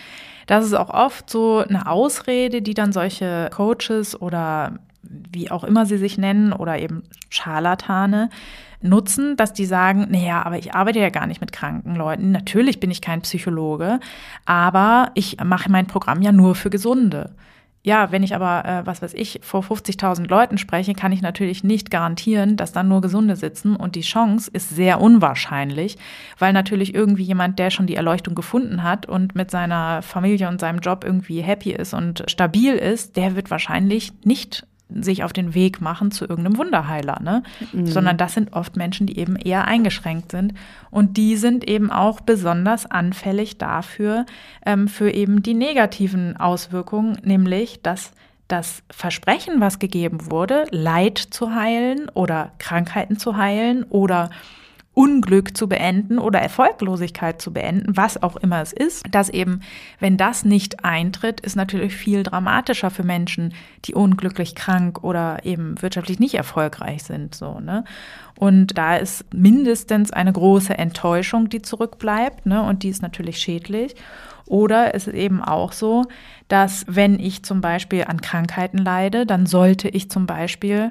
[0.48, 4.80] Das ist auch oft so eine Ausrede, die dann solche Coaches oder
[5.10, 8.30] wie auch immer sie sich nennen oder eben Scharlatane
[8.82, 12.32] nutzen, dass die sagen, naja, aber ich arbeite ja gar nicht mit kranken Leuten.
[12.32, 14.00] Natürlich bin ich kein Psychologe,
[14.46, 17.36] aber ich mache mein Programm ja nur für Gesunde.
[17.82, 21.64] Ja, wenn ich aber, äh, was weiß ich, vor 50.000 Leuten spreche, kann ich natürlich
[21.64, 23.78] nicht garantieren, dass dann nur Gesunde sitzen.
[23.78, 25.98] Und die Chance ist sehr unwahrscheinlich,
[26.38, 30.60] weil natürlich irgendwie jemand, der schon die Erleuchtung gefunden hat und mit seiner Familie und
[30.60, 35.54] seinem Job irgendwie happy ist und stabil ist, der wird wahrscheinlich nicht sich auf den
[35.54, 37.44] Weg machen zu irgendeinem Wunderheiler, ne?
[37.72, 37.86] Mhm.
[37.88, 40.54] Sondern das sind oft Menschen, die eben eher eingeschränkt sind.
[40.90, 44.26] Und die sind eben auch besonders anfällig dafür,
[44.66, 48.12] ähm, für eben die negativen Auswirkungen, nämlich, dass
[48.48, 54.32] das Versprechen, was gegeben wurde, Leid zu heilen oder Krankheiten zu heilen oder
[55.00, 59.62] Unglück zu beenden oder Erfolglosigkeit zu beenden, was auch immer es ist, dass eben,
[60.02, 63.54] wenn das nicht eintritt, ist natürlich viel dramatischer für Menschen,
[63.86, 67.86] die unglücklich krank oder eben wirtschaftlich nicht erfolgreich sind, so, ne?
[68.38, 72.62] Und da ist mindestens eine große Enttäuschung, die zurückbleibt, ne?
[72.62, 73.96] Und die ist natürlich schädlich.
[74.48, 76.08] Oder es ist eben auch so,
[76.50, 80.90] dass wenn ich zum Beispiel an Krankheiten leide, dann sollte ich zum Beispiel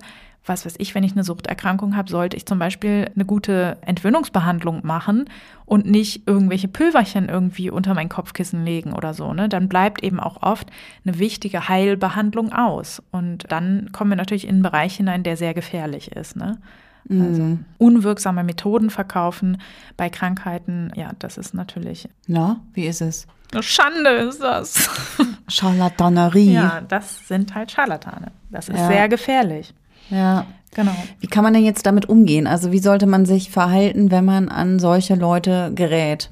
[0.48, 4.80] was weiß ich, wenn ich eine Suchterkrankung habe, sollte ich zum Beispiel eine gute Entwöhnungsbehandlung
[4.84, 5.28] machen
[5.66, 9.32] und nicht irgendwelche Pülverchen irgendwie unter mein Kopfkissen legen oder so.
[9.32, 9.48] Ne?
[9.48, 10.68] Dann bleibt eben auch oft
[11.04, 13.02] eine wichtige Heilbehandlung aus.
[13.10, 16.36] Und dann kommen wir natürlich in einen Bereich hinein, der sehr gefährlich ist.
[16.36, 16.58] Ne?
[17.10, 17.64] Also mhm.
[17.78, 19.60] unwirksame Methoden verkaufen
[19.96, 22.08] bei Krankheiten, ja, das ist natürlich.
[22.26, 23.26] Na, wie ist es?
[23.50, 24.90] Eine Schande ist das.
[25.48, 26.52] Scharlatanerie.
[26.52, 28.30] Ja, das sind halt Scharlatane.
[28.50, 28.88] Das ist ja.
[28.88, 29.72] sehr gefährlich.
[30.10, 30.46] Ja.
[30.74, 30.94] Genau.
[31.20, 32.46] Wie kann man denn jetzt damit umgehen?
[32.46, 36.30] Also wie sollte man sich verhalten, wenn man an solche Leute gerät?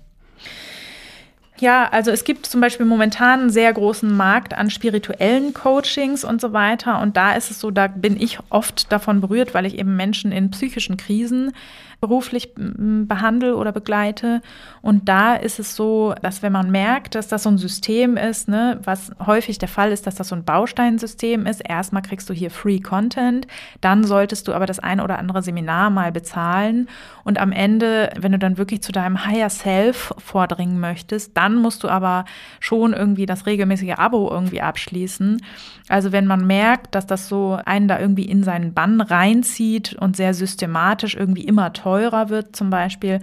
[1.59, 6.41] Ja, also es gibt zum Beispiel momentan einen sehr großen Markt an spirituellen Coachings und
[6.41, 7.01] so weiter.
[7.01, 10.33] Und da ist es so, da bin ich oft davon berührt, weil ich eben Menschen
[10.33, 11.53] in psychischen Krisen
[12.01, 14.43] beruflich behandle oder begleite.
[14.83, 18.49] Und da ist es so, dass wenn man merkt, dass das so ein System ist,
[18.49, 22.35] ne, was häufig der Fall ist, dass das so ein Bausteinsystem ist, erstmal kriegst du
[22.35, 23.47] hier Free Content,
[23.81, 26.89] dann solltest du aber das ein oder andere Seminar mal bezahlen.
[27.25, 31.83] Und am Ende, wenn du dann wirklich zu deinem Higher Self vordringen möchtest, dann musst
[31.83, 32.25] du aber
[32.61, 35.41] schon irgendwie das regelmäßige Abo irgendwie abschließen.
[35.89, 40.17] Also wenn man merkt, dass das so einen da irgendwie in seinen Bann reinzieht und
[40.17, 43.21] sehr systematisch irgendwie immer teurer wird zum Beispiel,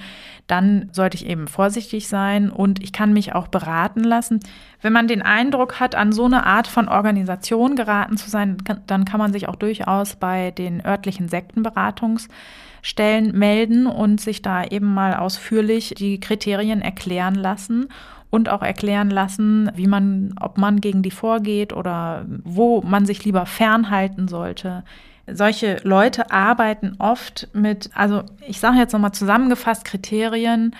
[0.47, 4.39] dann sollte ich eben vorsichtig sein und ich kann mich auch beraten lassen.
[4.81, 8.55] Wenn man den Eindruck hat, an so eine Art von Organisation geraten zu sein,
[8.87, 14.93] dann kann man sich auch durchaus bei den örtlichen Sektenberatungsstellen melden und sich da eben
[14.93, 17.89] mal ausführlich die Kriterien erklären lassen
[18.33, 23.23] und auch erklären lassen, wie man, ob man gegen die vorgeht oder wo man sich
[23.23, 24.83] lieber fernhalten sollte.
[25.31, 30.75] Solche Leute arbeiten oft mit, also ich sage jetzt nochmal zusammengefasst Kriterien,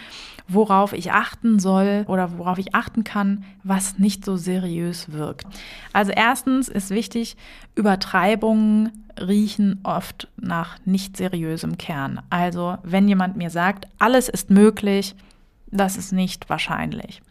[0.48, 5.46] worauf ich achten soll oder worauf ich achten kann, was nicht so seriös wirkt.
[5.94, 7.38] Also erstens ist wichtig,
[7.76, 12.20] Übertreibungen riechen oft nach nicht seriösem Kern.
[12.32, 15.14] Also wenn jemand mir sagt, alles ist möglich,
[15.74, 17.22] das ist nicht wahrscheinlich.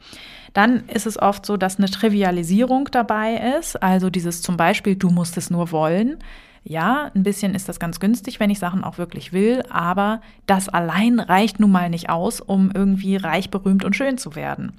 [0.52, 3.82] Dann ist es oft so, dass eine Trivialisierung dabei ist.
[3.82, 6.18] Also dieses zum Beispiel, du musst es nur wollen.
[6.64, 10.68] Ja, ein bisschen ist das ganz günstig, wenn ich Sachen auch wirklich will, aber das
[10.68, 14.72] allein reicht nun mal nicht aus, um irgendwie reich, berühmt und schön zu werden.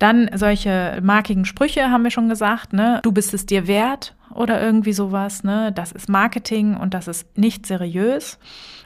[0.00, 2.98] Dann solche markigen Sprüche haben wir schon gesagt, ne?
[3.04, 5.70] Du bist es dir wert oder irgendwie sowas, ne?
[5.72, 8.40] Das ist Marketing und das ist nicht seriös.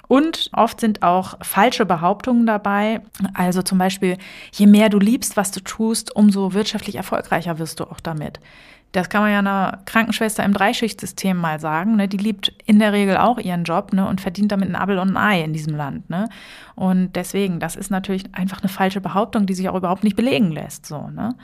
[0.09, 3.03] Und oft sind auch falsche Behauptungen dabei.
[3.35, 4.17] Also zum Beispiel,
[4.53, 8.41] je mehr du liebst, was du tust, umso wirtschaftlich erfolgreicher wirst du auch damit.
[8.93, 11.97] Das kann man ja einer Krankenschwester im Dreischichtsystem mal sagen.
[11.97, 12.09] Ne?
[12.09, 14.09] Die liebt in der Regel auch ihren Job ne?
[14.09, 16.09] und verdient damit ein Abel und ein Ei in diesem Land.
[16.09, 16.31] Ne?
[16.75, 20.53] Und deswegen, das ist natürlich einfach eine falsche Behauptung, die sich auch überhaupt nicht belegen
[20.53, 20.87] lässt.
[20.87, 21.35] So, ne?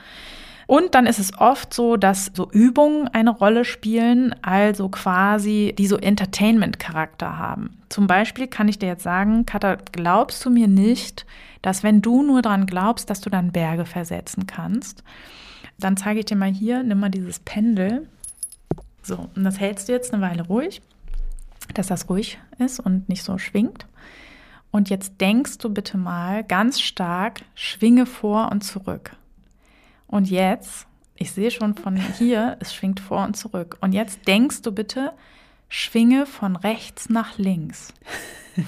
[0.67, 5.87] Und dann ist es oft so, dass so Übungen eine Rolle spielen, also quasi die
[5.87, 7.79] so Entertainment-Charakter haben.
[7.89, 11.27] Zum Beispiel kann ich dir jetzt sagen, Katha, glaubst du mir nicht,
[11.63, 15.05] dass wenn du nur dran glaubst, dass du dann Berge versetzen kannst?
[15.79, 18.09] Dann zeige ich dir mal hier, nimm mal dieses Pendel.
[19.03, 20.81] So, und das hältst du jetzt eine Weile ruhig,
[21.75, 23.87] dass das ruhig ist und nicht so schwingt.
[24.71, 29.13] Und jetzt denkst du bitte mal ganz stark, schwinge vor und zurück.
[30.07, 30.87] Und jetzt
[31.17, 33.77] Ich sehe schon von hier, es schwingt vor und zurück.
[33.81, 35.13] Und jetzt denkst du bitte,
[35.69, 37.93] schwinge von rechts nach links.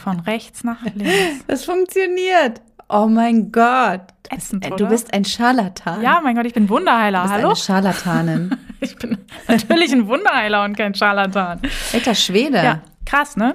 [0.03, 1.45] Von rechts nach links.
[1.47, 2.61] Das funktioniert.
[2.89, 4.03] Oh mein Gott.
[4.31, 4.85] Ätzend, du, bist, oder?
[4.85, 6.03] du bist ein Scharlatan.
[6.03, 7.23] Ja, mein Gott, ich bin Wunderheiler.
[7.23, 7.49] du bist Hallo?
[7.49, 8.57] eine Scharlatanin.
[8.79, 9.17] Ich bin
[9.49, 11.63] natürlich ein Wunderheiler und kein Scharlatan.
[11.95, 12.59] Alter Schwede.
[12.59, 13.55] Ja, krass, ne?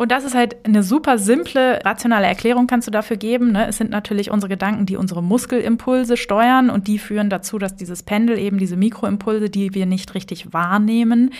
[0.00, 3.52] Und das ist halt eine super simple, rationale Erklärung kannst du dafür geben.
[3.52, 3.68] Ne?
[3.68, 8.02] Es sind natürlich unsere Gedanken, die unsere Muskelimpulse steuern und die führen dazu, dass dieses
[8.02, 11.34] Pendel eben diese Mikroimpulse, die wir nicht richtig wahrnehmen,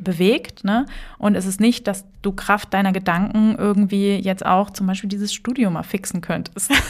[0.00, 0.64] bewegt.
[0.64, 0.86] Ne?
[1.18, 5.32] Und es ist nicht, dass du Kraft deiner Gedanken irgendwie jetzt auch zum Beispiel dieses
[5.32, 6.72] Studio mal fixen könntest.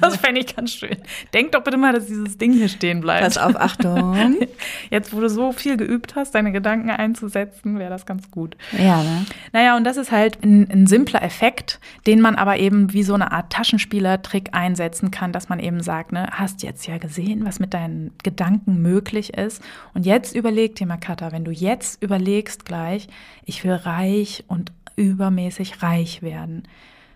[0.00, 0.96] Das fände ich ganz schön.
[1.32, 3.22] Denk doch bitte mal, dass dieses Ding hier stehen bleibt.
[3.22, 4.36] Pass auf, Achtung.
[4.90, 8.56] Jetzt, wo du so viel geübt hast, deine Gedanken einzusetzen, wäre das ganz gut.
[8.76, 9.26] Ja, ne?
[9.52, 13.14] Naja, und das ist halt ein, ein simpler Effekt, den man aber eben wie so
[13.14, 17.60] eine Art Taschenspieler-Trick einsetzen kann, dass man eben sagt, ne, hast jetzt ja gesehen, was
[17.60, 19.62] mit deinen Gedanken möglich ist.
[19.94, 23.06] Und jetzt überleg dir mal, Katha, wenn du jetzt überlegst gleich,
[23.44, 26.64] ich will reich und übermäßig reich werden.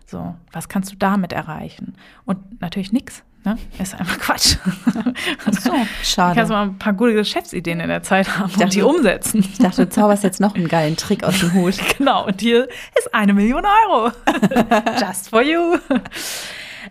[0.06, 1.94] So, was kannst du damit erreichen?
[2.24, 3.22] Und natürlich nichts.
[3.44, 3.56] Ne?
[3.78, 4.56] Ist einfach Quatsch.
[5.46, 5.72] Ach so,
[6.02, 6.32] schade.
[6.32, 8.82] Ich kann so mal ein paar gute Geschäftsideen in der Zeit haben dachte, und die
[8.82, 9.40] umsetzen.
[9.40, 11.74] Ich dachte, du zauberst jetzt noch einen geilen Trick aus dem Hut.
[11.96, 12.68] Genau, und hier
[12.98, 14.10] ist eine Million Euro.
[15.00, 15.78] Just for you.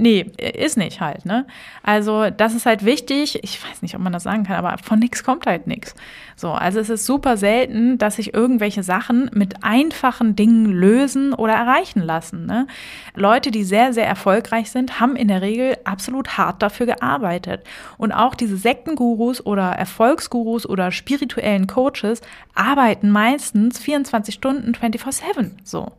[0.02, 1.46] Nee, ist nicht halt, ne?
[1.84, 3.44] Also, das ist halt wichtig.
[3.44, 5.94] Ich weiß nicht, ob man das sagen kann, aber von nichts kommt halt nichts.
[6.38, 11.52] So, also es ist super selten, dass sich irgendwelche Sachen mit einfachen Dingen lösen oder
[11.52, 12.46] erreichen lassen.
[12.46, 12.66] Ne?
[13.14, 17.64] Leute, die sehr, sehr erfolgreich sind, haben in der Regel absolut hart dafür gearbeitet.
[17.98, 22.22] Und auch diese Sektengurus oder Erfolgsgurus oder spirituellen Coaches
[22.56, 25.52] arbeiten meistens 24 Stunden 24-7.
[25.66, 25.92] So.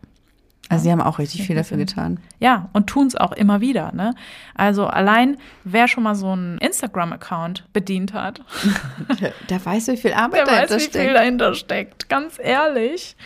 [0.71, 2.21] Also sie haben auch richtig viel dafür getan.
[2.39, 3.93] Ja, und tun es auch immer wieder.
[3.93, 4.15] Ne?
[4.55, 8.41] Also allein, wer schon mal so einen Instagram-Account bedient hat,
[9.51, 11.15] Der, weiß, wie viel Arbeit der weiß, dahinter wie viel steckt.
[11.17, 12.09] dahinter steckt.
[12.09, 13.17] Ganz ehrlich.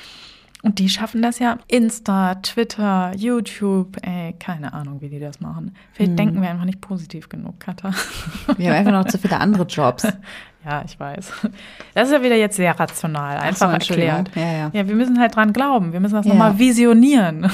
[0.62, 1.58] Und die schaffen das ja.
[1.68, 5.74] Insta, Twitter, YouTube, ey, keine Ahnung, wie die das machen.
[5.92, 6.16] Vielleicht Hm.
[6.16, 7.90] denken wir einfach nicht positiv genug, Katha.
[8.56, 10.08] Wir haben einfach noch zu viele andere Jobs.
[10.64, 11.32] Ja, ich weiß.
[11.94, 14.30] Das ist ja wieder jetzt sehr rational, einfach so, erklärt.
[14.34, 14.70] Ja, ja.
[14.72, 15.92] ja, wir müssen halt dran glauben.
[15.92, 16.32] Wir müssen das Ja.
[16.32, 17.50] nochmal visionieren.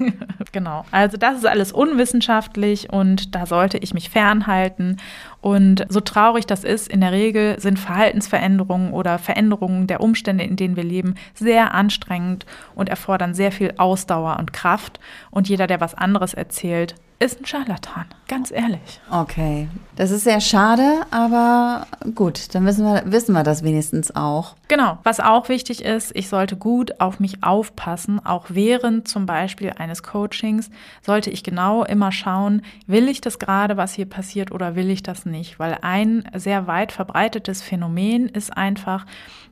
[0.52, 0.84] genau.
[0.90, 4.98] Also das ist alles unwissenschaftlich und da sollte ich mich fernhalten.
[5.40, 10.54] Und so traurig das ist, in der Regel sind Verhaltensveränderungen oder Veränderungen der Umstände, in
[10.56, 12.46] denen wir leben, sehr anstrengend
[12.76, 15.00] und erfordern sehr viel Ausdauer und Kraft.
[15.30, 18.06] Und jeder, der was anderes erzählt, ist ein Scharlatan.
[18.28, 19.00] Ganz ehrlich.
[19.10, 19.68] Okay.
[19.94, 24.56] Das ist sehr schade, aber gut, dann wissen wir, wissen wir das wenigstens auch.
[24.68, 24.98] Genau.
[25.02, 28.24] Was auch wichtig ist, ich sollte gut auf mich aufpassen.
[28.24, 30.70] Auch während zum Beispiel eines Coachings
[31.02, 35.02] sollte ich genau immer schauen, will ich das gerade, was hier passiert, oder will ich
[35.02, 35.58] das nicht?
[35.58, 39.04] Weil ein sehr weit verbreitetes Phänomen ist einfach,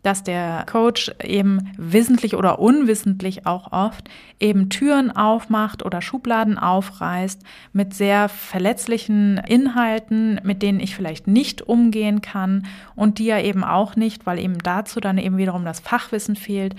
[0.02, 4.08] dass der Coach eben wissentlich oder unwissentlich auch oft
[4.38, 7.42] eben Türen aufmacht oder Schubladen aufreißt
[7.72, 13.64] mit sehr verletzlichen Inhalten, mit denen ich vielleicht nicht umgehen kann und die er eben
[13.64, 16.74] auch nicht, weil eben dazu dann eben wiederum das Fachwissen fehlt,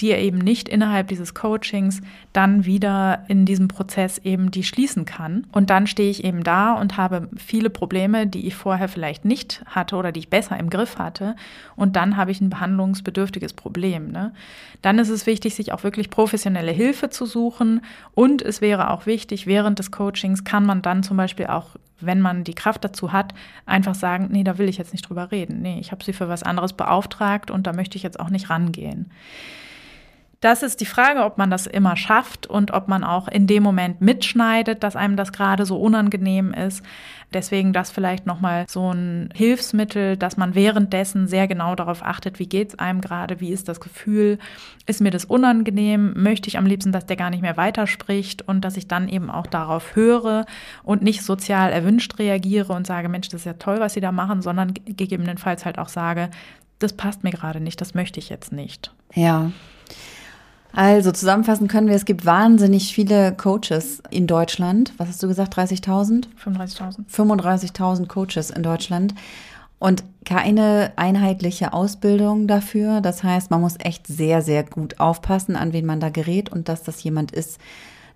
[0.00, 2.00] die er eben nicht innerhalb dieses Coachings
[2.32, 5.46] dann wieder in diesem Prozess eben die schließen kann.
[5.50, 9.62] Und dann stehe ich eben da und habe viele Probleme, die ich vorher vielleicht nicht
[9.66, 11.34] hatte oder die ich besser im Griff hatte.
[11.74, 14.12] Und dann habe ich ein behandlungsbedürftiges Problem.
[14.12, 14.32] Ne?
[14.82, 17.80] Dann ist es wichtig, sich auch wirklich professionelle Hilfe zu suchen.
[18.14, 22.20] Und es wäre auch wichtig, während des Coachings kann man dann zum Beispiel auch wenn
[22.20, 23.34] man die Kraft dazu hat,
[23.66, 25.62] einfach sagen, nee, da will ich jetzt nicht drüber reden.
[25.62, 28.50] Nee, ich habe sie für was anderes beauftragt und da möchte ich jetzt auch nicht
[28.50, 29.10] rangehen.
[30.40, 33.64] Das ist die Frage, ob man das immer schafft und ob man auch in dem
[33.64, 36.84] Moment mitschneidet, dass einem das gerade so unangenehm ist.
[37.32, 42.46] Deswegen das vielleicht nochmal so ein Hilfsmittel, dass man währenddessen sehr genau darauf achtet, wie
[42.46, 44.38] geht's einem gerade, wie ist das Gefühl,
[44.86, 48.64] ist mir das unangenehm, möchte ich am liebsten, dass der gar nicht mehr weiterspricht und
[48.64, 50.46] dass ich dann eben auch darauf höre
[50.84, 54.12] und nicht sozial erwünscht reagiere und sage, Mensch, das ist ja toll, was Sie da
[54.12, 56.30] machen, sondern gegebenenfalls halt auch sage,
[56.78, 58.94] das passt mir gerade nicht, das möchte ich jetzt nicht.
[59.14, 59.50] Ja.
[60.78, 64.92] Also zusammenfassen können wir, es gibt wahnsinnig viele Coaches in Deutschland.
[64.96, 66.26] Was hast du gesagt, 30.000?
[66.40, 66.98] 35.000.
[67.12, 69.12] 35.000 Coaches in Deutschland
[69.80, 73.00] und keine einheitliche Ausbildung dafür.
[73.00, 76.68] Das heißt, man muss echt sehr, sehr gut aufpassen, an wen man da gerät und
[76.68, 77.58] dass das jemand ist,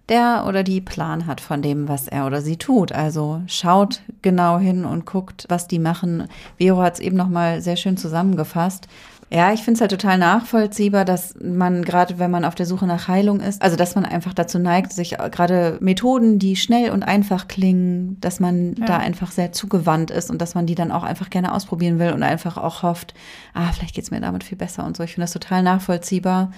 [0.08, 2.92] der oder die Plan hat von dem, was er oder sie tut.
[2.92, 6.28] Also schaut genau hin und guckt, was die machen.
[6.58, 8.86] Vero hat es eben noch mal sehr schön zusammengefasst.
[9.34, 12.86] Ja, ich finde es halt total nachvollziehbar, dass man gerade, wenn man auf der Suche
[12.86, 17.02] nach Heilung ist, also dass man einfach dazu neigt, sich gerade Methoden, die schnell und
[17.02, 18.84] einfach klingen, dass man ja.
[18.84, 22.12] da einfach sehr zugewandt ist und dass man die dann auch einfach gerne ausprobieren will
[22.12, 23.14] und einfach auch hofft,
[23.54, 25.02] ah, vielleicht geht's mir damit viel besser und so.
[25.02, 26.52] Ich finde das total nachvollziehbar.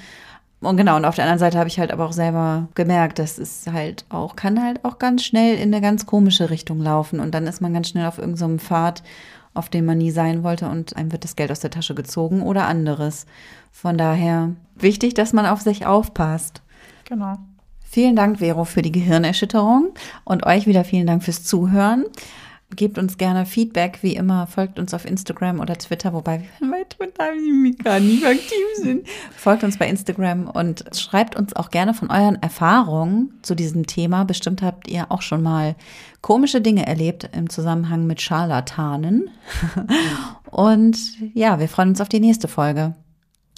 [0.60, 3.38] Und genau, und auf der anderen Seite habe ich halt aber auch selber gemerkt, dass
[3.38, 7.20] es halt auch, kann halt auch ganz schnell in eine ganz komische Richtung laufen.
[7.20, 9.04] Und dann ist man ganz schnell auf irgendeinem so Pfad,
[9.54, 12.42] auf dem man nie sein wollte und einem wird das Geld aus der Tasche gezogen
[12.42, 13.26] oder anderes.
[13.72, 16.62] Von daher wichtig, dass man auf sich aufpasst.
[17.04, 17.38] Genau.
[17.84, 19.94] Vielen Dank, Vero, für die Gehirnerschütterung
[20.24, 22.04] und euch wieder vielen Dank fürs Zuhören.
[22.70, 24.46] Gebt uns gerne Feedback, wie immer.
[24.46, 27.30] Folgt uns auf Instagram oder Twitter, wobei wir bei Twitter
[27.84, 29.06] gar nicht aktiv sind.
[29.36, 34.24] Folgt uns bei Instagram und schreibt uns auch gerne von euren Erfahrungen zu diesem Thema.
[34.24, 35.76] Bestimmt habt ihr auch schon mal
[36.20, 39.30] komische Dinge erlebt im Zusammenhang mit Scharlatanen.
[40.50, 40.98] und
[41.34, 42.94] ja, wir freuen uns auf die nächste Folge.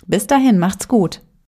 [0.06, 1.22] Bis dahin, macht's gut.